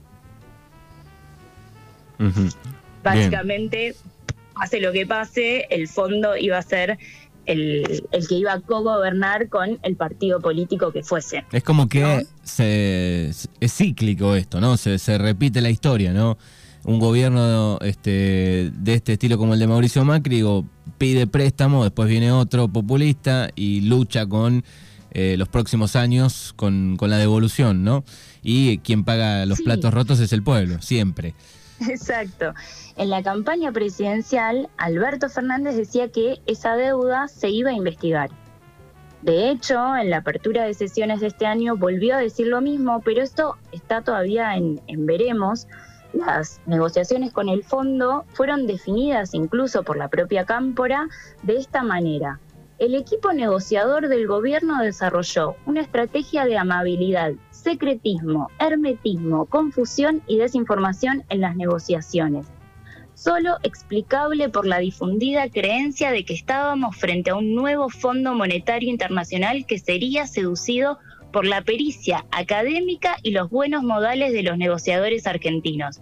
Básicamente, 3.03 3.95
hace 4.55 4.79
lo 4.79 4.91
que 4.91 5.07
pase, 5.07 5.65
el 5.69 5.87
fondo 5.87 6.35
iba 6.37 6.57
a 6.57 6.61
ser 6.61 6.99
el, 7.49 8.03
que 8.27 8.35
iba 8.35 8.53
a 8.53 8.59
co-gobernar 8.61 9.49
con 9.49 9.79
el 9.81 9.95
partido 9.95 10.39
político 10.39 10.91
que 10.91 11.03
fuese. 11.03 11.45
Es 11.51 11.63
como 11.63 11.87
que 11.87 12.25
es 12.59 13.73
cíclico 13.73 14.35
esto, 14.35 14.61
¿no? 14.61 14.77
Se, 14.77 14.99
se 14.99 15.17
repite 15.17 15.61
la 15.61 15.69
historia, 15.69 16.13
¿no? 16.13 16.37
Un 16.85 16.99
gobierno 16.99 17.77
este, 17.81 18.71
de 18.73 18.93
este 18.93 19.13
estilo 19.13 19.37
como 19.37 19.53
el 19.53 19.59
de 19.59 19.67
Mauricio 19.67 20.05
Macri 20.05 20.43
pide 20.97 21.27
préstamo, 21.27 21.83
después 21.83 22.07
viene 22.07 22.31
otro 22.31 22.67
populista 22.67 23.49
y 23.55 23.81
lucha 23.81 24.25
con 24.25 24.63
eh, 25.11 25.35
los 25.37 25.49
próximos 25.49 25.95
años 25.95 26.53
con, 26.55 26.95
con, 26.97 27.09
la 27.09 27.17
devolución, 27.17 27.83
¿no? 27.83 28.05
Y 28.43 28.77
quien 28.79 29.03
paga 29.03 29.45
los 29.45 29.61
platos 29.61 29.93
rotos 29.93 30.19
es 30.19 30.31
el 30.33 30.43
pueblo, 30.43 30.81
siempre. 30.81 31.33
Exacto. 31.87 32.53
En 32.95 33.09
la 33.09 33.23
campaña 33.23 33.71
presidencial, 33.71 34.69
Alberto 34.77 35.29
Fernández 35.29 35.75
decía 35.75 36.09
que 36.09 36.41
esa 36.45 36.75
deuda 36.75 37.27
se 37.27 37.49
iba 37.49 37.69
a 37.69 37.73
investigar. 37.73 38.29
De 39.21 39.49
hecho, 39.49 39.95
en 39.97 40.09
la 40.09 40.17
apertura 40.17 40.63
de 40.63 40.73
sesiones 40.73 41.19
de 41.19 41.27
este 41.27 41.45
año 41.45 41.75
volvió 41.75 42.15
a 42.15 42.19
decir 42.19 42.47
lo 42.47 42.61
mismo, 42.61 43.01
pero 43.03 43.21
esto 43.21 43.57
está 43.71 44.01
todavía 44.01 44.55
en, 44.55 44.79
veremos. 45.05 45.67
Las 46.13 46.61
negociaciones 46.65 47.33
con 47.33 47.49
el 47.49 47.63
fondo 47.63 48.25
fueron 48.29 48.65
definidas 48.65 49.33
incluso 49.33 49.83
por 49.83 49.97
la 49.97 50.07
propia 50.07 50.45
Cámpora 50.45 51.07
de 51.43 51.57
esta 51.57 51.83
manera. 51.83 52.39
El 52.79 52.95
equipo 52.95 53.33
negociador 53.33 54.07
del 54.07 54.25
gobierno 54.25 54.81
desarrolló 54.81 55.57
una 55.65 55.81
estrategia 55.81 56.45
de 56.45 56.57
amabilidad 56.57 57.33
secretismo, 57.63 58.49
hermetismo, 58.59 59.45
confusión 59.45 60.21
y 60.27 60.37
desinformación 60.37 61.23
en 61.29 61.41
las 61.41 61.55
negociaciones, 61.55 62.47
solo 63.13 63.57
explicable 63.63 64.49
por 64.49 64.65
la 64.65 64.79
difundida 64.79 65.49
creencia 65.49 66.11
de 66.11 66.23
que 66.23 66.33
estábamos 66.33 66.95
frente 66.95 67.31
a 67.31 67.35
un 67.35 67.53
nuevo 67.53 67.89
Fondo 67.89 68.33
Monetario 68.33 68.89
Internacional 68.89 69.65
que 69.65 69.77
sería 69.77 70.25
seducido 70.25 70.99
por 71.31 71.45
la 71.45 71.61
pericia 71.61 72.25
académica 72.31 73.17
y 73.21 73.31
los 73.31 73.49
buenos 73.49 73.83
modales 73.83 74.33
de 74.33 74.43
los 74.43 74.57
negociadores 74.57 75.27
argentinos. 75.27 75.99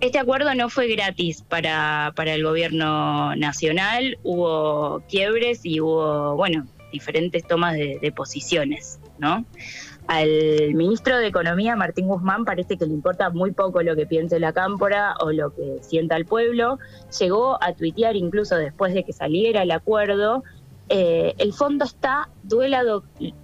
Este 0.00 0.18
acuerdo 0.18 0.54
no 0.54 0.68
fue 0.68 0.88
gratis 0.88 1.42
para, 1.42 2.12
para 2.14 2.34
el 2.34 2.42
gobierno 2.42 3.34
nacional, 3.36 4.18
hubo 4.22 5.02
quiebres 5.08 5.60
y 5.64 5.80
hubo, 5.80 6.36
bueno, 6.36 6.66
diferentes 6.92 7.46
tomas 7.46 7.74
de, 7.74 7.98
de 8.02 8.12
posiciones, 8.12 9.00
¿no? 9.18 9.46
Al 10.06 10.74
ministro 10.74 11.16
de 11.16 11.28
Economía, 11.28 11.76
Martín 11.76 12.08
Guzmán, 12.08 12.44
parece 12.44 12.76
que 12.76 12.86
le 12.86 12.92
importa 12.92 13.30
muy 13.30 13.52
poco 13.52 13.82
lo 13.82 13.96
que 13.96 14.06
piense 14.06 14.38
la 14.38 14.52
cámpora 14.52 15.14
o 15.20 15.32
lo 15.32 15.54
que 15.54 15.78
sienta 15.80 16.16
el 16.16 16.26
pueblo. 16.26 16.78
Llegó 17.18 17.62
a 17.62 17.72
tuitear 17.72 18.14
incluso 18.14 18.56
después 18.56 18.92
de 18.92 19.04
que 19.04 19.14
saliera 19.14 19.62
el 19.62 19.70
acuerdo, 19.70 20.42
eh, 20.90 21.34
el 21.38 21.54
fondo 21.54 21.84
está, 21.86 22.28
duela, 22.42 22.82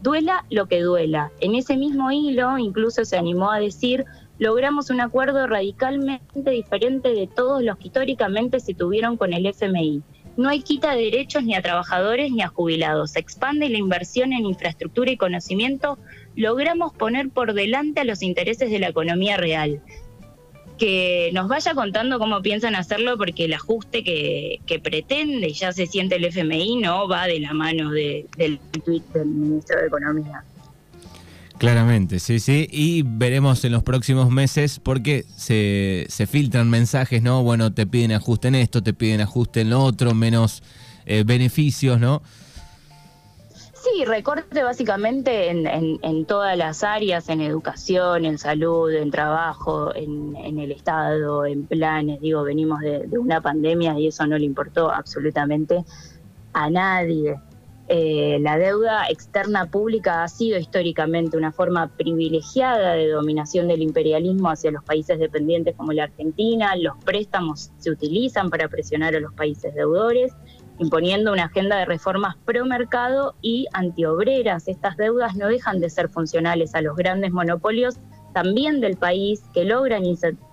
duela 0.03 0.45
lo 0.51 0.67
que 0.67 0.83
duela. 0.83 1.33
En 1.41 1.55
ese 1.55 1.77
mismo 1.77 2.11
hilo 2.13 2.59
incluso 2.59 3.05
se 3.05 3.17
animó 3.17 3.51
a 3.51 3.61
decir, 3.61 4.05
logramos 4.39 4.91
un 4.91 5.01
acuerdo 5.01 5.47
radicalmente 5.47 6.51
diferente 6.51 7.15
de 7.15 7.27
todos 7.27 7.63
los 7.63 7.79
que 7.79 7.89
históricamente 7.89 8.61
se 8.61 8.75
tuvieron 8.75 9.17
con 9.17 9.33
el 9.33 9.47
FMI. 9.47 10.03
No 10.37 10.49
hay 10.49 10.63
quita 10.63 10.95
de 10.95 11.03
derechos 11.05 11.43
ni 11.45 11.55
a 11.55 11.63
trabajadores 11.63 12.31
ni 12.31 12.43
a 12.43 12.49
jubilados. 12.49 13.13
Se 13.13 13.21
expande 13.21 13.69
la 13.69 13.79
inversión 13.79 14.33
en 14.33 14.47
infraestructura 14.47 15.11
y 15.11 15.17
conocimiento 15.17 15.99
logramos 16.41 16.93
poner 16.93 17.31
por 17.31 17.55
delante 17.55 18.01
a 18.01 18.05
los 18.05 18.23
intereses 18.23 18.71
de 18.71 18.79
la 18.79 18.89
economía 18.89 19.37
real. 19.37 19.81
Que 20.79 21.31
nos 21.35 21.49
vaya 21.49 21.75
contando 21.75 22.19
cómo 22.19 22.41
piensan 22.41 22.75
hacerlo, 22.75 23.19
porque 23.19 23.45
el 23.45 23.53
ajuste 23.53 24.03
que, 24.03 24.81
pretende 24.83 25.49
y 25.49 25.53
ya 25.53 25.73
se 25.73 25.87
siente 25.87 26.17
el 26.17 26.25
FMI 26.25 26.77
no 26.79 27.07
va 27.07 27.27
de 27.27 27.41
la 27.41 27.53
mano 27.53 27.91
del 27.91 28.59
tuit 28.85 29.05
del 29.13 29.27
ministro 29.27 29.79
de 29.79 29.87
Economía. 29.87 30.43
Claramente, 31.59 32.21
sí, 32.21 32.41
sí. 32.41 32.67
Y 32.71 33.03
veremos 33.05 33.63
en 33.67 33.73
los 33.73 33.83
próximos 33.83 34.31
meses 34.31 34.81
porque 34.83 35.27
se, 35.37 36.07
se 36.09 36.27
filtran 36.27 36.71
mensajes, 36.71 37.23
¿no? 37.23 37.43
Bueno, 37.43 37.75
te 37.75 37.87
piden 37.87 38.13
ajuste 38.13 38.49
en 38.49 38.55
esto, 38.55 38.83
te 38.83 38.95
piden 38.95 39.21
ajuste 39.21 39.61
en 39.61 39.69
lo 39.69 39.83
otro, 39.83 40.15
menos 40.15 40.63
eh, 41.05 41.23
beneficios, 41.27 42.01
¿no? 42.01 42.23
Sí, 43.93 44.05
recorte 44.05 44.63
básicamente 44.63 45.49
en, 45.51 46.25
todas 46.27 46.57
las 46.57 46.85
áreas, 46.85 47.29
en 47.29 47.41
educación, 47.41 48.25
en 48.25 48.39
salud, 48.39 48.93
en 48.93 49.11
trabajo, 49.11 49.95
en, 49.95 50.59
el 50.59 50.71
Estado, 50.73 51.45
en 51.47 51.67
planes. 51.67 52.21
Digo, 52.21 52.43
venimos 52.43 52.81
de, 52.81 53.09
una 53.19 53.41
pandemia 53.41 53.99
y 53.99 54.09
eso 54.09 54.27
no 54.27 54.39
le 54.39 54.45
importó 54.45 54.91
absolutamente 54.91 55.85
a 56.53 56.71
nadie. 56.71 57.37
Eh, 57.89 58.39
la 58.41 58.57
deuda 58.59 59.07
externa 59.09 59.67
pública 59.67 60.23
ha 60.23 60.29
sido 60.29 60.59
históricamente 60.59 61.37
una 61.37 61.51
forma 61.51 61.89
privilegiada 61.89 62.93
de 62.93 63.09
dominación 63.09 63.67
del 63.67 63.83
imperialismo 63.83 64.51
hacia 64.51 64.71
los 64.71 64.85
países 64.85 65.19
dependientes 65.19 65.75
como 65.75 65.93
la 65.93 66.05
Argentina. 66.05 66.77
Los 66.77 66.97
préstamos 67.05 67.73
se 67.79 67.91
utilizan 67.91 68.51
para 68.51 68.69
presionar 68.69 69.17
a 69.17 69.21
los 69.21 69.33
países 69.35 69.75
deudores 69.75 70.33
imponiendo 70.81 71.33
una 71.33 71.45
agenda 71.45 71.77
de 71.77 71.85
reformas 71.85 72.37
pro 72.45 72.65
mercado 72.65 73.37
y 73.43 73.67
antiobreras. 73.73 74.67
Estas 74.67 74.97
deudas 74.97 75.37
no 75.37 75.47
dejan 75.47 75.79
de 75.79 75.91
ser 75.91 76.09
funcionales 76.09 76.75
a 76.75 76.81
los 76.81 76.97
grandes 76.97 77.31
monopolios 77.33 78.01
también 78.33 78.81
del 78.81 78.97
país 78.97 79.43
que 79.53 79.65
logran 79.65 80.05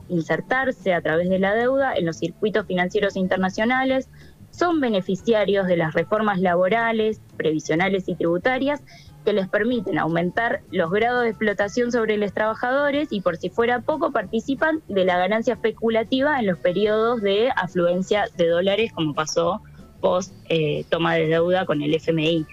insertarse 0.10 0.94
a 0.94 1.02
través 1.02 1.30
de 1.30 1.40
la 1.40 1.54
deuda 1.54 1.94
en 1.96 2.06
los 2.06 2.18
circuitos 2.18 2.66
financieros 2.66 3.16
internacionales, 3.16 4.10
son 4.52 4.82
beneficiarios 4.82 5.68
de 5.68 5.78
las 5.78 5.94
reformas 5.94 6.40
laborales, 6.40 7.22
previsionales 7.38 8.10
y 8.10 8.16
tributarias 8.16 8.82
que 9.24 9.34
les 9.34 9.48
permiten 9.48 10.00
aumentar 10.00 10.62
los 10.72 10.90
grados 10.90 11.24
de 11.24 11.30
explotación 11.30 11.92
sobre 11.92 12.18
los 12.18 12.34
trabajadores 12.34 13.10
y 13.12 13.22
por 13.22 13.38
si 13.38 13.50
fuera 13.50 13.82
poco 13.82 14.12
participan 14.12 14.82
de 14.88 15.06
la 15.06 15.18
ganancia 15.18 15.54
especulativa 15.54 16.40
en 16.40 16.48
los 16.48 16.58
periodos 16.58 17.22
de 17.22 17.50
afluencia 17.56 18.26
de 18.36 18.48
dólares 18.48 18.92
como 18.94 19.14
pasó 19.14 19.62
post 20.02 20.34
eh, 20.50 20.86
toma 20.90 21.16
de 21.16 21.28
deuda 21.28 21.66
con 21.66 21.82
el 21.82 21.94
FMI. 21.94 22.46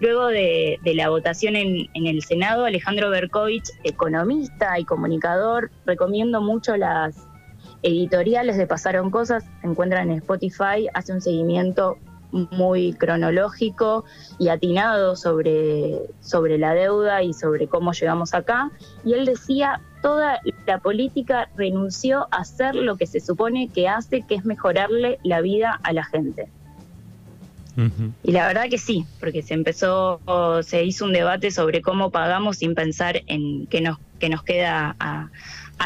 Luego 0.00 0.26
de, 0.26 0.78
la 0.84 1.08
votación 1.08 1.56
en, 1.56 1.88
el 1.94 2.22
Senado, 2.22 2.64
Alejandro 2.64 3.10
Berkovich, 3.10 3.68
economista 3.82 4.78
y 4.78 4.84
comunicador, 4.84 5.72
recomiendo 5.86 6.40
mucho 6.40 6.76
las 6.76 7.16
editoriales 7.82 8.56
de 8.56 8.66
Pasaron 8.66 9.10
Cosas, 9.10 9.44
se 9.60 9.66
encuentran 9.66 10.10
en 10.10 10.18
Spotify, 10.18 10.88
hace 10.94 11.12
un 11.12 11.20
seguimiento 11.20 11.98
muy 12.30 12.92
cronológico 12.92 14.04
y 14.38 14.48
atinado 14.48 15.16
sobre, 15.16 15.98
sobre 16.20 16.58
la 16.58 16.74
deuda 16.74 17.22
y 17.22 17.32
sobre 17.32 17.66
cómo 17.66 17.92
llegamos 17.92 18.34
acá. 18.34 18.70
Y 19.04 19.14
él 19.14 19.24
decía, 19.24 19.80
toda 20.02 20.40
la 20.66 20.78
política 20.78 21.48
renunció 21.56 22.28
a 22.30 22.38
hacer 22.38 22.74
lo 22.74 22.96
que 22.96 23.06
se 23.06 23.20
supone 23.20 23.68
que 23.68 23.88
hace, 23.88 24.22
que 24.22 24.34
es 24.36 24.44
mejorarle 24.44 25.18
la 25.24 25.40
vida 25.40 25.80
a 25.82 25.92
la 25.92 26.04
gente. 26.04 26.50
Y 28.24 28.32
la 28.32 28.46
verdad 28.48 28.68
que 28.68 28.78
sí, 28.78 29.04
porque 29.20 29.42
se 29.42 29.54
empezó, 29.54 30.20
se 30.62 30.84
hizo 30.84 31.04
un 31.04 31.12
debate 31.12 31.50
sobre 31.50 31.80
cómo 31.80 32.10
pagamos 32.10 32.58
sin 32.58 32.74
pensar 32.74 33.22
en 33.26 33.66
qué 33.66 33.80
nos, 33.80 33.98
qué 34.18 34.28
nos 34.28 34.42
queda 34.42 34.96
a, 34.98 35.30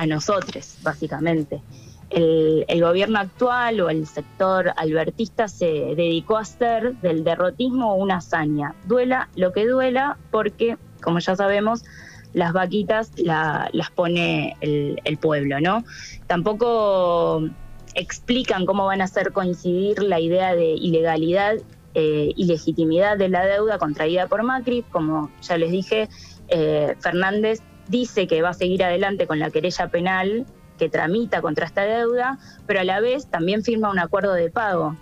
nosotros, 0.06 0.78
básicamente. 0.82 1.60
El, 2.08 2.80
gobierno 2.80 3.18
actual 3.18 3.80
o 3.82 3.90
el 3.90 4.06
sector 4.06 4.72
albertista 4.76 5.48
se 5.48 5.66
dedicó 5.66 6.38
a 6.38 6.42
hacer 6.42 6.94
del 6.96 7.24
derrotismo 7.24 7.94
una 7.96 8.16
hazaña. 8.16 8.74
Duela 8.86 9.28
lo 9.36 9.52
que 9.52 9.66
duela, 9.66 10.16
porque, 10.30 10.78
como 11.02 11.18
ya 11.18 11.36
sabemos, 11.36 11.84
las 12.32 12.54
vaquitas 12.54 13.12
las 13.18 13.90
pone 13.94 14.56
el 14.62 15.18
pueblo, 15.18 15.60
¿no? 15.60 15.84
Tampoco 16.26 17.50
explican 17.94 18.66
cómo 18.66 18.86
van 18.86 19.00
a 19.00 19.04
hacer 19.04 19.32
coincidir 19.32 20.02
la 20.02 20.20
idea 20.20 20.54
de 20.54 20.72
ilegalidad 20.72 21.56
eh, 21.94 22.32
ilegitimidad 22.36 23.18
de 23.18 23.28
la 23.28 23.46
deuda 23.46 23.78
contraída 23.78 24.26
por 24.26 24.42
Macri. 24.42 24.82
Como 24.90 25.30
ya 25.42 25.56
les 25.58 25.70
dije, 25.70 26.08
eh, 26.48 26.96
Fernández 27.00 27.60
dice 27.88 28.26
que 28.26 28.42
va 28.42 28.50
a 28.50 28.54
seguir 28.54 28.82
adelante 28.84 29.26
con 29.26 29.38
la 29.38 29.50
querella 29.50 29.88
penal 29.88 30.46
que 30.78 30.88
tramita 30.88 31.42
contra 31.42 31.66
esta 31.66 31.82
deuda, 31.82 32.38
pero 32.66 32.80
a 32.80 32.84
la 32.84 33.00
vez 33.00 33.26
también 33.26 33.62
firma 33.62 33.90
un 33.90 33.98
acuerdo 33.98 34.32
de 34.32 34.50
pago, 34.50 34.96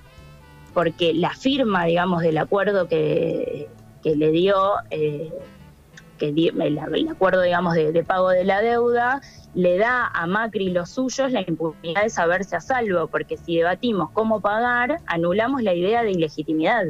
porque 0.75 1.15
la 1.15 1.31
firma, 1.31 1.85
digamos, 1.85 2.23
del 2.23 2.39
acuerdo 2.39 2.89
que, 2.89 3.69
le 4.03 4.31
dio, 4.31 4.57
eh, 4.91 5.33
que 6.21 6.29
el, 6.29 7.09
acuerdo, 7.09 7.43
digamos, 7.43 7.75
de, 7.75 8.05
pago 8.05 8.29
de 8.29 8.45
la 8.45 8.61
deuda, 8.61 9.21
le 9.55 9.79
da 9.79 10.07
a 10.07 10.27
Macri 10.27 10.71
los 10.71 10.91
suyos 10.91 11.33
la 11.33 11.41
impunidad 11.41 12.03
de 12.03 12.11
saberse 12.11 12.55
a 12.55 12.61
salvo, 12.61 13.09
porque 13.09 13.37
si 13.37 13.57
debatimos 13.57 14.11
cómo 14.11 14.41
pagar, 14.41 15.01
anulamos 15.07 15.63
la 15.63 15.75
idea 15.75 16.03
de 16.03 16.13
ilegitimidad. 16.13 16.85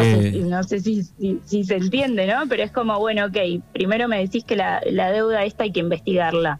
Eh, 0.00 0.42
no, 0.46 0.62
sé, 0.62 0.80
si, 0.80 1.02
si, 1.02 1.64
se 1.64 1.76
entiende, 1.76 2.26
¿no? 2.26 2.48
Pero 2.48 2.62
es 2.62 2.70
como, 2.70 2.98
bueno, 2.98 3.26
ok, 3.26 3.36
primero 3.72 4.08
me 4.08 4.18
decís 4.18 4.44
que 4.44 4.56
la, 4.56 4.80
la 4.86 5.10
deuda 5.10 5.44
esta 5.44 5.64
hay 5.64 5.72
que 5.72 5.80
investigarla 5.80 6.58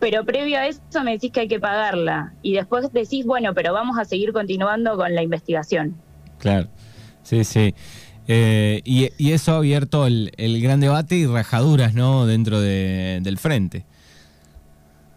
pero 0.00 0.24
previo 0.24 0.58
a 0.58 0.66
eso 0.66 0.80
me 1.04 1.12
decís 1.12 1.30
que 1.30 1.40
hay 1.40 1.48
que 1.48 1.60
pagarla 1.60 2.32
y 2.42 2.54
después 2.54 2.90
decís, 2.90 3.26
bueno, 3.26 3.52
pero 3.54 3.74
vamos 3.74 3.98
a 3.98 4.06
seguir 4.06 4.32
continuando 4.32 4.96
con 4.96 5.14
la 5.14 5.22
investigación. 5.22 5.94
Claro, 6.38 6.68
sí, 7.22 7.44
sí. 7.44 7.74
Eh, 8.32 8.80
y, 8.84 9.32
eso 9.32 9.54
ha 9.54 9.56
abierto 9.56 10.06
el, 10.06 10.30
gran 10.62 10.78
debate 10.78 11.16
y 11.16 11.26
rajaduras, 11.26 11.94
¿no? 11.94 12.26
Dentro 12.26 12.60
del 12.60 13.38
frente. 13.38 13.84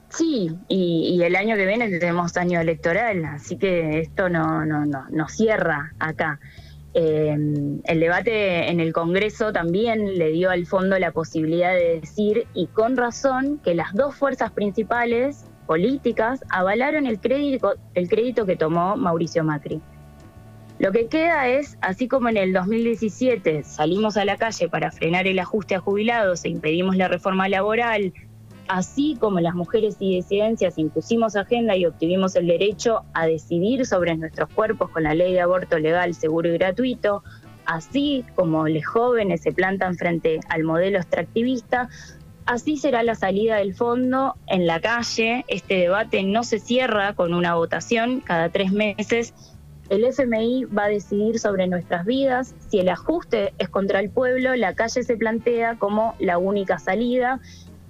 Sí, 0.10 0.50
y, 0.68 1.22
el 1.22 1.36
año 1.36 1.56
que 1.56 1.68
viene 1.68 1.90
tenemos 2.00 2.36
año 2.38 2.60
electoral, 2.60 3.24
así 3.26 3.58
que 3.58 4.00
esto 4.00 4.30
no, 4.30 4.66
no, 4.66 4.88
no, 4.88 5.06
no 5.12 5.30
cierra 5.30 5.94
acá. 6.00 6.40
Eh, 6.96 7.38
el 7.84 8.00
debate 8.00 8.72
en 8.72 8.80
el 8.80 8.94
Congreso 8.94 9.54
también 9.54 10.18
le 10.18 10.32
dio 10.32 10.50
al 10.50 10.66
fondo 10.66 10.98
la 10.98 11.12
posibilidad 11.12 11.72
de 11.72 12.00
decir, 12.00 12.48
y 12.56 12.66
con 12.66 12.98
razón, 12.98 13.60
que 13.64 13.76
las 13.76 13.94
dos 13.94 14.16
fuerzas 14.16 14.50
principales 14.50 15.46
políticas 15.68 16.44
avalaron 16.50 17.06
el 17.06 17.20
crédito, 17.20 17.76
el 17.94 18.10
crédito 18.10 18.48
que 18.48 18.56
tomó 18.56 18.98
Mauricio 18.98 19.44
Macri. 19.44 19.84
Lo 20.84 20.92
que 20.92 21.08
queda 21.08 21.48
es, 21.48 21.78
así 21.80 22.10
como 22.10 22.28
en 22.28 22.36
el 22.36 22.52
2017 22.52 23.64
salimos 23.64 24.18
a 24.18 24.26
la 24.26 24.36
calle 24.36 24.68
para 24.68 24.92
frenar 24.92 25.28
el 25.28 25.40
ajuste 25.40 25.76
a 25.76 25.80
jubilados 25.80 26.44
e 26.44 26.50
impedimos 26.50 26.98
la 26.98 27.08
reforma 27.08 27.48
laboral, 27.48 28.12
así 28.68 29.16
como 29.18 29.40
las 29.40 29.56
mujeres 29.56 29.96
y 30.02 30.18
disidencias 30.18 30.78
impusimos 30.78 31.38
agenda 31.38 31.78
y 31.78 31.86
obtuvimos 31.86 32.36
el 32.36 32.48
derecho 32.48 33.06
a 33.14 33.26
decidir 33.28 33.86
sobre 33.86 34.18
nuestros 34.18 34.50
cuerpos 34.50 34.90
con 34.90 35.04
la 35.04 35.16
ley 35.16 35.32
de 35.32 35.40
aborto 35.40 35.80
legal, 35.80 36.14
seguro 36.16 36.50
y 36.50 36.58
gratuito, 36.58 37.24
así 37.64 38.26
como 38.36 38.68
los 38.68 38.86
jóvenes 38.86 39.42
se 39.42 39.54
plantan 39.54 39.96
frente 39.96 40.42
al 40.50 40.66
modelo 40.66 40.98
extractivista, 40.98 41.88
así 42.46 42.76
será 42.76 43.04
la 43.04 43.16
salida 43.16 43.56
del 43.56 43.74
fondo 43.74 44.36
en 44.48 44.68
la 44.68 44.82
calle. 44.82 45.46
Este 45.48 45.76
debate 45.76 46.24
no 46.24 46.44
se 46.44 46.60
cierra 46.60 47.14
con 47.14 47.34
una 47.34 47.56
votación 47.56 48.20
cada 48.20 48.50
tres 48.50 48.74
meses. 48.74 49.34
El 49.94 50.06
FMI 50.06 50.66
va 50.66 50.86
a 50.86 50.90
decidir 50.90 51.38
sobre 51.38 51.68
nuestras 51.68 52.04
vidas. 52.04 52.56
Si 52.68 52.80
el 52.80 52.90
ajuste 52.90 53.54
es 53.60 53.70
contra 53.70 54.00
el 54.00 54.10
pueblo, 54.10 54.56
la 54.56 54.74
calle 54.74 55.04
se 55.04 55.16
plantea 55.16 55.76
como 55.76 56.16
la 56.18 56.40
única 56.40 56.80
salida 56.80 57.40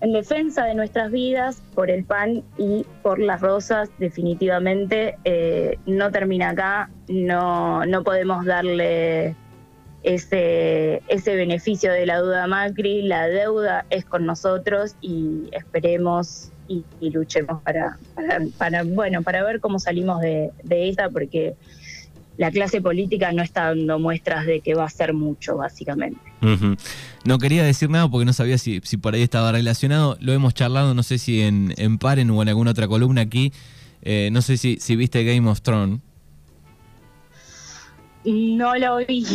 en 0.02 0.12
defensa 0.12 0.66
de 0.66 0.76
nuestras 0.76 1.12
vidas, 1.12 1.64
por 1.74 1.90
el 1.90 2.04
pan 2.04 2.44
y 2.58 2.86
por 3.04 3.20
las 3.20 3.40
rosas, 3.40 3.90
definitivamente 4.00 5.16
eh, 5.24 5.80
no 5.86 6.12
termina 6.12 6.50
acá, 6.50 6.90
no, 7.08 7.86
no 7.86 8.04
podemos 8.04 8.44
darle 8.44 9.38
ese, 10.04 11.02
ese 11.08 11.38
beneficio 11.38 11.94
de 11.94 12.06
la 12.06 12.20
duda 12.20 12.48
Macri, 12.48 13.04
la 13.04 13.30
deuda 13.30 13.86
es 13.90 14.04
con 14.04 14.26
nosotros 14.26 14.98
y 15.00 15.48
esperemos 15.54 16.52
y, 16.68 16.84
luchemos 17.00 17.62
para, 17.62 17.98
para, 18.58 18.84
bueno, 18.84 19.22
para 19.22 19.42
ver 19.46 19.62
cómo 19.62 19.80
salimos 19.80 20.20
de, 20.20 20.52
de 20.64 20.90
esta, 20.90 21.10
porque 21.10 21.56
la 22.38 22.52
clase 22.52 22.82
política 22.82 23.32
no 23.32 23.44
está 23.44 23.66
dando 23.66 24.00
muestras 24.00 24.46
de 24.46 24.62
que 24.62 24.74
va 24.74 24.86
a 24.86 24.90
ser 24.90 25.14
mucho, 25.14 25.58
básicamente. 25.58 26.20
No 27.24 27.38
quería 27.38 27.64
decir 27.64 27.90
nada 27.90 28.10
porque 28.10 28.26
no 28.26 28.34
sabía 28.34 28.58
si, 28.58 28.80
por 28.80 29.14
ahí 29.14 29.22
estaba 29.22 29.52
relacionado. 29.52 30.18
Lo 30.20 30.34
hemos 30.34 30.54
charlado, 30.54 30.94
no 30.94 31.04
sé 31.04 31.18
si 31.18 31.42
en, 31.42 31.74
en 31.78 31.98
Paren 31.98 32.30
o 32.30 32.42
en 32.42 32.50
alguna 32.50 32.72
otra 32.72 32.88
columna 32.88 33.22
aquí. 33.22 33.54
Eh, 34.02 34.30
no 34.32 34.42
sé 34.42 34.58
si, 34.58 34.78
si 34.80 34.96
viste 34.96 35.24
Game 35.24 35.50
of 35.50 35.62
Thrones. 35.62 36.00
No 38.26 38.76
lo 38.76 38.98
vi. 38.98 39.26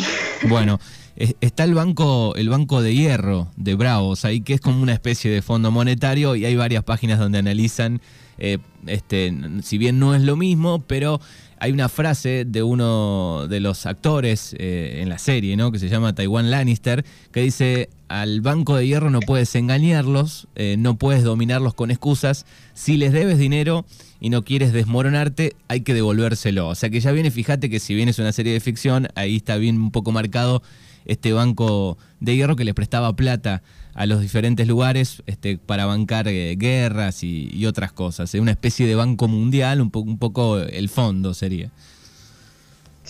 Bueno, 0.49 0.79
está 1.17 1.65
el 1.65 1.75
banco, 1.75 2.35
el 2.37 2.49
banco 2.49 2.81
de 2.83 2.95
hierro 2.95 3.49
de 3.57 3.75
Bravos, 3.75 4.25
ahí 4.25 4.41
que 4.41 4.55
es 4.55 4.61
como 4.61 4.83
una 4.83 4.93
especie 4.93 5.31
de 5.31 5.43
fondo 5.43 5.71
monetario 5.71 6.37
y 6.37 6.45
hay 6.45 6.57
varias 6.57 6.85
páginas 6.85 7.19
donde 7.19 7.39
analizan, 7.39 8.01
eh, 8.39 8.59
este, 8.87 9.33
si 9.63 9.79
bien 9.79 9.99
no 9.99 10.15
es 10.15 10.23
lo 10.23 10.37
mismo, 10.37 10.81
pero 10.87 11.21
hay 11.61 11.73
una 11.73 11.89
frase 11.89 12.45
de 12.47 12.63
uno 12.63 13.47
de 13.49 13.61
los 13.61 13.87
actores 13.87 14.55
eh, 14.59 15.01
en 15.03 15.09
la 15.09 15.19
serie, 15.19 15.57
¿no? 15.57 15.73
Que 15.73 15.79
se 15.79 15.89
llama 15.89 16.15
Taiwan 16.15 16.51
Lannister, 16.51 17.05
que 17.33 17.43
dice, 17.43 17.91
al 18.09 18.41
banco 18.41 18.77
de 18.77 18.87
hierro 18.87 19.11
no 19.11 19.21
puedes 19.21 19.55
engañarlos, 19.57 20.47
eh, 20.55 20.77
no 20.79 20.97
puedes 20.97 21.25
dominarlos 21.25 21.75
con 21.75 21.91
excusas, 21.91 22.47
si 22.75 22.97
les 22.97 23.13
debes 23.13 23.39
dinero 23.39 23.85
y 24.21 24.31
no 24.31 24.45
quieres 24.45 24.73
desmoronarte, 24.73 25.57
hay 25.67 25.81
que 25.81 25.95
devolvérselo. 25.95 26.69
O 26.69 26.75
sea 26.75 26.91
que 26.91 27.01
ya 27.01 27.13
viene, 27.13 27.31
fíjate 27.31 27.69
que 27.69 27.81
si 27.81 27.95
bien 27.95 28.09
es 28.09 28.19
una 28.19 28.33
serie 28.33 28.53
de 28.53 28.61
ficción, 28.61 29.09
ahí 29.17 29.37
está 29.37 29.57
bien 29.57 29.77
un 29.77 29.91
poco 29.91 30.13
marcado 30.13 30.63
este 31.07 31.33
banco 31.33 31.99
de 32.21 32.37
hierro 32.37 32.55
que 32.55 32.65
le 32.65 32.75
prestaba 32.75 33.17
plata 33.17 33.63
a 33.99 34.07
los 34.07 34.21
diferentes 34.21 34.69
lugares 34.69 35.25
este, 35.27 35.59
para 35.59 35.85
bancar 35.85 36.29
eh, 36.29 36.55
guerras 36.57 37.25
y, 37.25 37.67
otras 37.67 37.91
cosas. 37.91 38.33
Es 38.33 38.41
una 38.41 38.53
especie 38.53 38.87
de 38.87 38.95
banco 38.95 39.27
mundial, 39.27 39.81
un, 39.81 39.91
un 39.93 40.19
poco 40.19 40.57
el 40.61 40.89
fondo 40.89 41.35
sería. 41.35 41.69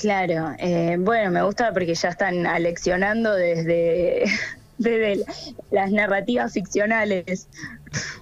Claro, 0.01 0.55
eh, 0.59 0.97
bueno, 0.99 1.31
me 1.31 1.43
gusta 1.43 1.75
porque 1.75 1.95
ya 1.95 2.09
están 2.09 2.47
aleccionando 2.47 3.35
desde, 3.35 4.25
desde 4.79 5.27
las 5.71 5.93
narrativas 5.93 6.55
ficcionales. 6.55 7.49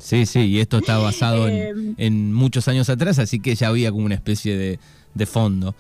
Sí, 0.01 0.27
sí, 0.27 0.41
y 0.41 0.59
esto 0.59 0.79
está 0.79 0.99
basado 0.99 1.49
en, 1.49 1.95
eh, 1.99 2.11
muchos 2.11 2.67
años 2.67 2.91
atrás, 2.91 3.21
así 3.21 3.39
que 3.39 3.55
ya 3.55 3.69
había 3.69 3.93
como 3.93 4.07
una 4.07 4.17
especie 4.17 4.57
de, 4.57 4.81
de 5.15 5.27
fondo. 5.27 5.77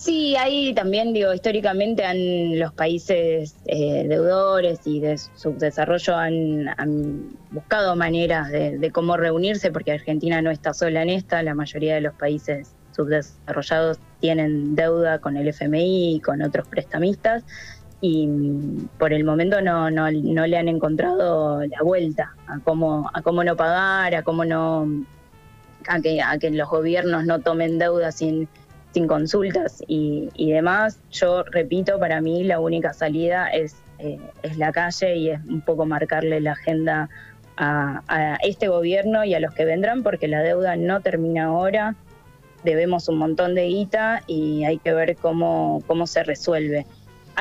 Sí, 0.00 0.34
ahí 0.34 0.72
también, 0.72 1.12
digo, 1.12 1.34
históricamente 1.34 2.06
han, 2.06 2.58
los 2.58 2.72
países 2.72 3.54
eh, 3.66 4.06
deudores 4.08 4.80
y 4.86 4.98
de 4.98 5.18
subdesarrollo 5.18 6.16
han, 6.16 7.36
buscado 7.50 7.94
maneras 7.96 8.50
de, 8.50 8.90
cómo 8.94 9.18
reunirse, 9.18 9.70
porque 9.70 9.92
Argentina 9.92 10.40
no 10.40 10.50
está 10.50 10.72
sola 10.72 11.02
en 11.02 11.10
esta, 11.10 11.42
la 11.42 11.54
mayoría 11.54 11.96
de 11.96 12.00
los 12.00 12.14
países 12.14 12.74
subdesarrollados 12.96 13.98
tienen 14.20 14.74
deuda 14.74 15.18
con 15.18 15.36
el 15.36 15.48
FMI 15.48 16.14
y 16.14 16.20
con 16.20 16.40
otros 16.40 16.66
prestamistas, 16.66 17.44
y 18.00 18.26
por 18.98 19.12
el 19.12 19.24
momento 19.24 19.60
no, 19.60 19.90
no, 19.90 20.10
no 20.10 20.46
le 20.46 20.56
han 20.56 20.68
encontrado 20.68 21.60
la 21.66 21.82
vuelta 21.82 22.34
a 22.46 22.58
cómo, 22.60 23.10
a 23.12 23.20
cómo 23.20 23.44
no 23.44 23.54
pagar, 23.54 24.14
a 24.14 24.22
cómo 24.22 24.46
no, 24.46 24.88
a 25.88 26.00
que, 26.00 26.22
a 26.22 26.38
que 26.38 26.50
los 26.50 26.70
gobiernos 26.70 27.26
no 27.26 27.40
tomen 27.40 27.78
deuda 27.78 28.12
sin 28.12 28.48
sin 28.92 29.06
consultas 29.06 29.82
y, 29.86 30.28
demás. 30.36 30.98
Yo 31.10 31.44
repito, 31.44 31.98
para 31.98 32.20
mí 32.20 32.44
la 32.44 32.60
única 32.60 32.92
salida 32.92 33.48
es, 33.48 33.76
eh, 33.98 34.18
es 34.42 34.58
la 34.58 34.72
calle 34.72 35.16
y 35.16 35.30
es 35.30 35.40
un 35.46 35.60
poco 35.60 35.86
marcarle 35.86 36.40
la 36.40 36.52
agenda 36.52 37.08
a, 37.56 38.02
a, 38.08 38.36
este 38.36 38.68
gobierno 38.68 39.24
y 39.24 39.34
a 39.34 39.40
los 39.40 39.54
que 39.54 39.64
vendrán, 39.64 40.02
porque 40.02 40.28
la 40.28 40.42
deuda 40.42 40.76
no 40.76 41.00
termina 41.00 41.46
ahora. 41.46 41.94
Debemos 42.64 43.08
un 43.08 43.16
montón 43.18 43.54
de 43.54 43.66
guita 43.66 44.22
y 44.26 44.64
hay 44.64 44.78
que 44.78 44.92
ver 44.92 45.16
cómo, 45.16 45.82
cómo 45.86 46.06
se 46.06 46.22
resuelve. 46.22 46.86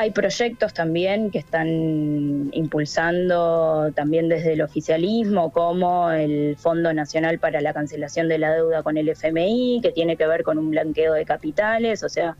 Hay 0.01 0.11
proyectos 0.11 0.73
también 0.73 1.29
que 1.29 1.39
están 1.39 2.51
impulsando 2.53 3.91
también 3.93 4.29
desde 4.29 4.53
el 4.53 4.61
oficialismo, 4.61 5.51
como 5.51 6.09
el 6.09 6.55
Fondo 6.55 6.93
Nacional 6.93 7.37
para 7.37 7.59
la 7.59 7.73
Cancelación 7.73 8.29
de 8.29 8.37
la 8.37 8.53
Deuda 8.53 8.81
con 8.81 8.95
el 8.95 9.09
FMI, 9.09 9.81
que 9.83 9.91
tiene 9.91 10.15
que 10.15 10.25
ver 10.25 10.43
con 10.43 10.57
un 10.57 10.71
blanqueo 10.71 11.11
de 11.11 11.25
capitales, 11.25 12.01
o 12.03 12.07
sea, 12.07 12.37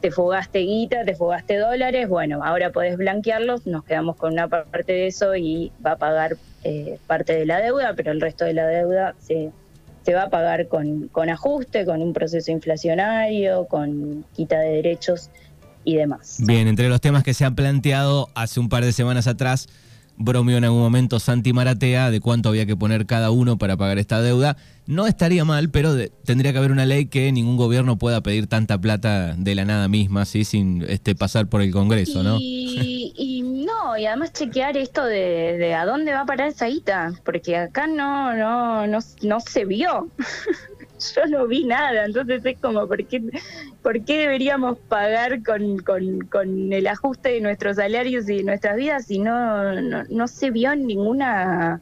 te 0.00 0.10
fugaste 0.10 0.58
guita, 0.58 1.04
te 1.04 1.14
fugaste 1.14 1.58
dólares, 1.58 2.08
bueno, 2.08 2.42
ahora 2.42 2.72
podés 2.72 2.96
blanquearlos, 2.96 3.68
nos 3.68 3.84
quedamos 3.84 4.16
con 4.16 4.32
una 4.32 4.48
parte 4.48 4.92
de 4.92 5.06
eso 5.06 5.36
y 5.36 5.70
va 5.86 5.92
a 5.92 5.98
pagar 5.98 6.36
eh, 6.64 6.98
parte 7.06 7.34
de 7.34 7.46
la 7.46 7.60
deuda, 7.60 7.94
pero 7.94 8.10
el 8.10 8.20
resto 8.20 8.44
de 8.44 8.54
la 8.54 8.66
deuda 8.66 9.14
se, 9.20 9.52
se 10.02 10.12
va 10.12 10.24
a 10.24 10.28
pagar 10.28 10.66
con, 10.66 11.06
con 11.06 11.30
ajuste, 11.30 11.84
con 11.84 12.02
un 12.02 12.12
proceso 12.12 12.50
inflacionario, 12.50 13.66
con 13.66 14.24
quita 14.34 14.58
de 14.58 14.70
derechos 14.70 15.30
y 15.86 15.94
demás. 15.94 16.38
Bien, 16.40 16.66
entre 16.68 16.88
los 16.90 17.00
temas 17.00 17.22
que 17.22 17.32
se 17.32 17.46
han 17.46 17.54
planteado 17.54 18.28
hace 18.34 18.60
un 18.60 18.68
par 18.68 18.84
de 18.84 18.92
semanas 18.92 19.28
atrás, 19.28 19.68
bromeó 20.18 20.58
en 20.58 20.64
algún 20.64 20.80
momento 20.80 21.20
Santi 21.20 21.52
Maratea 21.52 22.10
de 22.10 22.20
cuánto 22.20 22.48
había 22.48 22.66
que 22.66 22.76
poner 22.76 23.06
cada 23.06 23.30
uno 23.30 23.56
para 23.56 23.76
pagar 23.76 23.98
esta 23.98 24.20
deuda. 24.20 24.56
No 24.86 25.06
estaría 25.06 25.44
mal, 25.44 25.70
pero 25.70 25.94
tendría 26.24 26.52
que 26.52 26.58
haber 26.58 26.72
una 26.72 26.86
ley 26.86 27.06
que 27.06 27.30
ningún 27.30 27.56
gobierno 27.56 27.98
pueda 27.98 28.20
pedir 28.20 28.48
tanta 28.48 28.78
plata 28.80 29.34
de 29.36 29.54
la 29.54 29.64
nada 29.64 29.86
misma, 29.86 30.24
¿sí? 30.24 30.44
sin 30.44 30.84
este, 30.88 31.14
pasar 31.14 31.46
por 31.46 31.62
el 31.62 31.72
Congreso, 31.72 32.22
¿no? 32.22 32.38
Y, 32.40 33.42
no, 33.66 33.96
y 33.96 34.06
además 34.06 34.32
chequear 34.32 34.76
esto 34.76 35.04
de, 35.04 35.72
a 35.72 35.86
dónde 35.86 36.12
va 36.12 36.22
a 36.22 36.26
parar 36.26 36.48
esa 36.48 36.66
guita, 36.66 37.12
porque 37.24 37.56
acá 37.56 37.86
no, 37.86 38.34
no, 38.34 38.86
no, 38.88 38.98
no 39.22 39.40
se 39.40 39.64
vio. 39.64 40.08
Yo 41.16 41.26
no 41.26 41.46
vi 41.46 41.64
nada, 41.64 42.04
entonces 42.04 42.44
es 42.44 42.58
como, 42.58 42.86
¿por 42.86 43.04
qué, 43.06 43.22
¿por 43.82 44.04
qué 44.04 44.18
deberíamos 44.18 44.78
pagar 44.88 45.42
con, 45.42 45.78
con, 45.78 46.72
el 46.72 46.86
ajuste 46.86 47.30
de 47.30 47.40
nuestros 47.40 47.76
salarios 47.76 48.28
y 48.28 48.38
de 48.38 48.44
nuestras 48.44 48.76
vidas 48.76 49.06
si 49.06 49.18
no, 49.18 49.80
no, 49.80 50.28
se 50.28 50.50
vio 50.50 50.72
en 50.72 50.86
ninguna, 50.86 51.80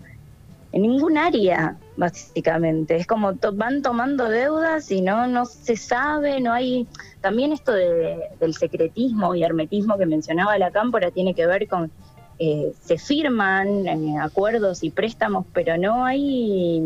en 0.73 0.83
ningún 0.83 1.19
área, 1.19 1.77
básicamente? 1.97 2.97
Es 2.97 3.07
como 3.07 3.35
van 3.55 3.83
tomando 3.83 4.29
deudas 4.29 4.91
y 4.91 5.01
no, 5.01 5.27
no 5.27 5.45
se 5.47 5.77
sabe, 5.77 6.41
no 6.41 6.53
hay... 6.53 6.87
También 7.21 7.53
esto 7.53 7.73
del 7.73 8.55
secretismo 8.55 9.35
y 9.35 9.43
hermetismo 9.43 9.97
que 9.97 10.05
mencionaba 10.05 10.59
la 10.59 10.71
cámpora 10.71 11.11
tiene 11.11 11.35
que 11.35 11.47
ver 11.47 11.67
con 11.69 11.91
eh, 12.39 12.73
se 12.83 12.99
firman 12.99 13.87
eh, 13.87 14.19
acuerdos 14.21 14.83
y 14.83 14.91
préstamos, 14.91 15.47
pero 15.53 15.79
no 15.79 16.05
hay, 16.05 16.83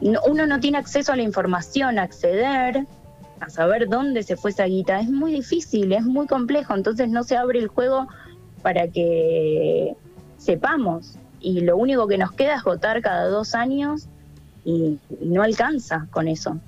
uno 0.00 0.46
no 0.46 0.60
tiene 0.60 0.78
acceso 0.78 1.12
a 1.12 1.16
la 1.16 1.22
información, 1.22 1.98
a 1.98 2.02
acceder, 2.02 2.86
a 3.40 3.50
saber 3.50 3.88
dónde 3.88 4.22
se 4.22 4.36
fue 4.36 4.50
esa 4.50 4.64
guita. 4.64 5.00
Es 5.00 5.10
muy 5.10 5.32
difícil, 5.32 5.92
es 5.92 6.04
muy 6.04 6.26
complejo, 6.26 6.74
entonces 6.74 7.08
no 7.08 7.22
se 7.24 7.36
abre 7.36 7.58
el 7.58 7.68
juego 7.68 8.08
para 8.62 8.88
que 8.88 9.94
sepamos. 10.38 11.16
Y 11.40 11.60
lo 11.60 11.76
único 11.76 12.06
que 12.06 12.18
nos 12.18 12.32
queda 12.32 12.56
es 12.56 12.64
votar 12.64 13.00
cada 13.00 13.28
dos 13.28 13.54
años 13.54 14.06
y, 14.64 14.98
no 15.22 15.42
alcanza 15.42 16.06
con 16.10 16.28
eso. 16.28 16.58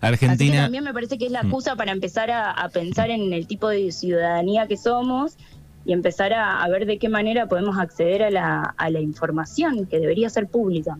Argentina. 0.00 0.62
también 0.62 0.82
me 0.82 0.92
parece 0.92 1.16
que 1.16 1.26
es 1.26 1.32
la 1.32 1.44
mm. 1.44 1.46
excusa 1.46 1.76
para 1.76 1.92
empezar 1.92 2.30
a, 2.32 2.68
pensar 2.70 3.08
en 3.10 3.32
el 3.32 3.46
tipo 3.46 3.68
de 3.68 3.92
ciudadanía 3.92 4.66
que 4.66 4.76
somos 4.76 5.36
y 5.84 5.92
empezar 5.92 6.32
a, 6.32 6.66
ver 6.68 6.86
de 6.86 6.98
qué 6.98 7.08
manera 7.08 7.46
podemos 7.46 7.78
acceder 7.78 8.22
a 8.22 8.30
la, 8.30 8.74
a 8.76 8.90
la 8.90 9.00
información 9.00 9.86
que 9.86 9.98
debería 9.98 10.30
ser 10.30 10.46
pública. 10.46 10.98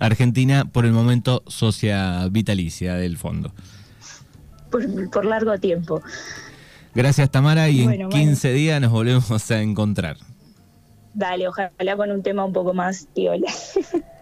Argentina, 0.00 0.64
por 0.64 0.86
el 0.86 0.92
momento, 0.92 1.42
socia 1.46 2.26
vitalicia 2.30 2.94
del 2.94 3.18
fondo. 3.18 3.52
Por, 4.70 5.24
largo 5.24 5.58
tiempo. 5.58 6.02
Gracias, 6.94 7.30
Tamara, 7.30 7.68
y 7.68 7.82
en 7.82 8.08
15 8.08 8.52
días 8.52 8.80
nos 8.80 8.90
volvemos 8.90 9.50
a 9.50 9.60
encontrar. 9.60 10.16
Dale, 11.14 11.48
ojalá 11.48 11.96
con 11.96 12.10
un 12.10 12.22
tema 12.22 12.44
un 12.44 12.52
poco 12.52 12.74
más 12.74 13.08
piola. 13.14 13.50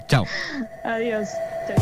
Chao. 0.08 0.24
Adiós. 0.84 1.28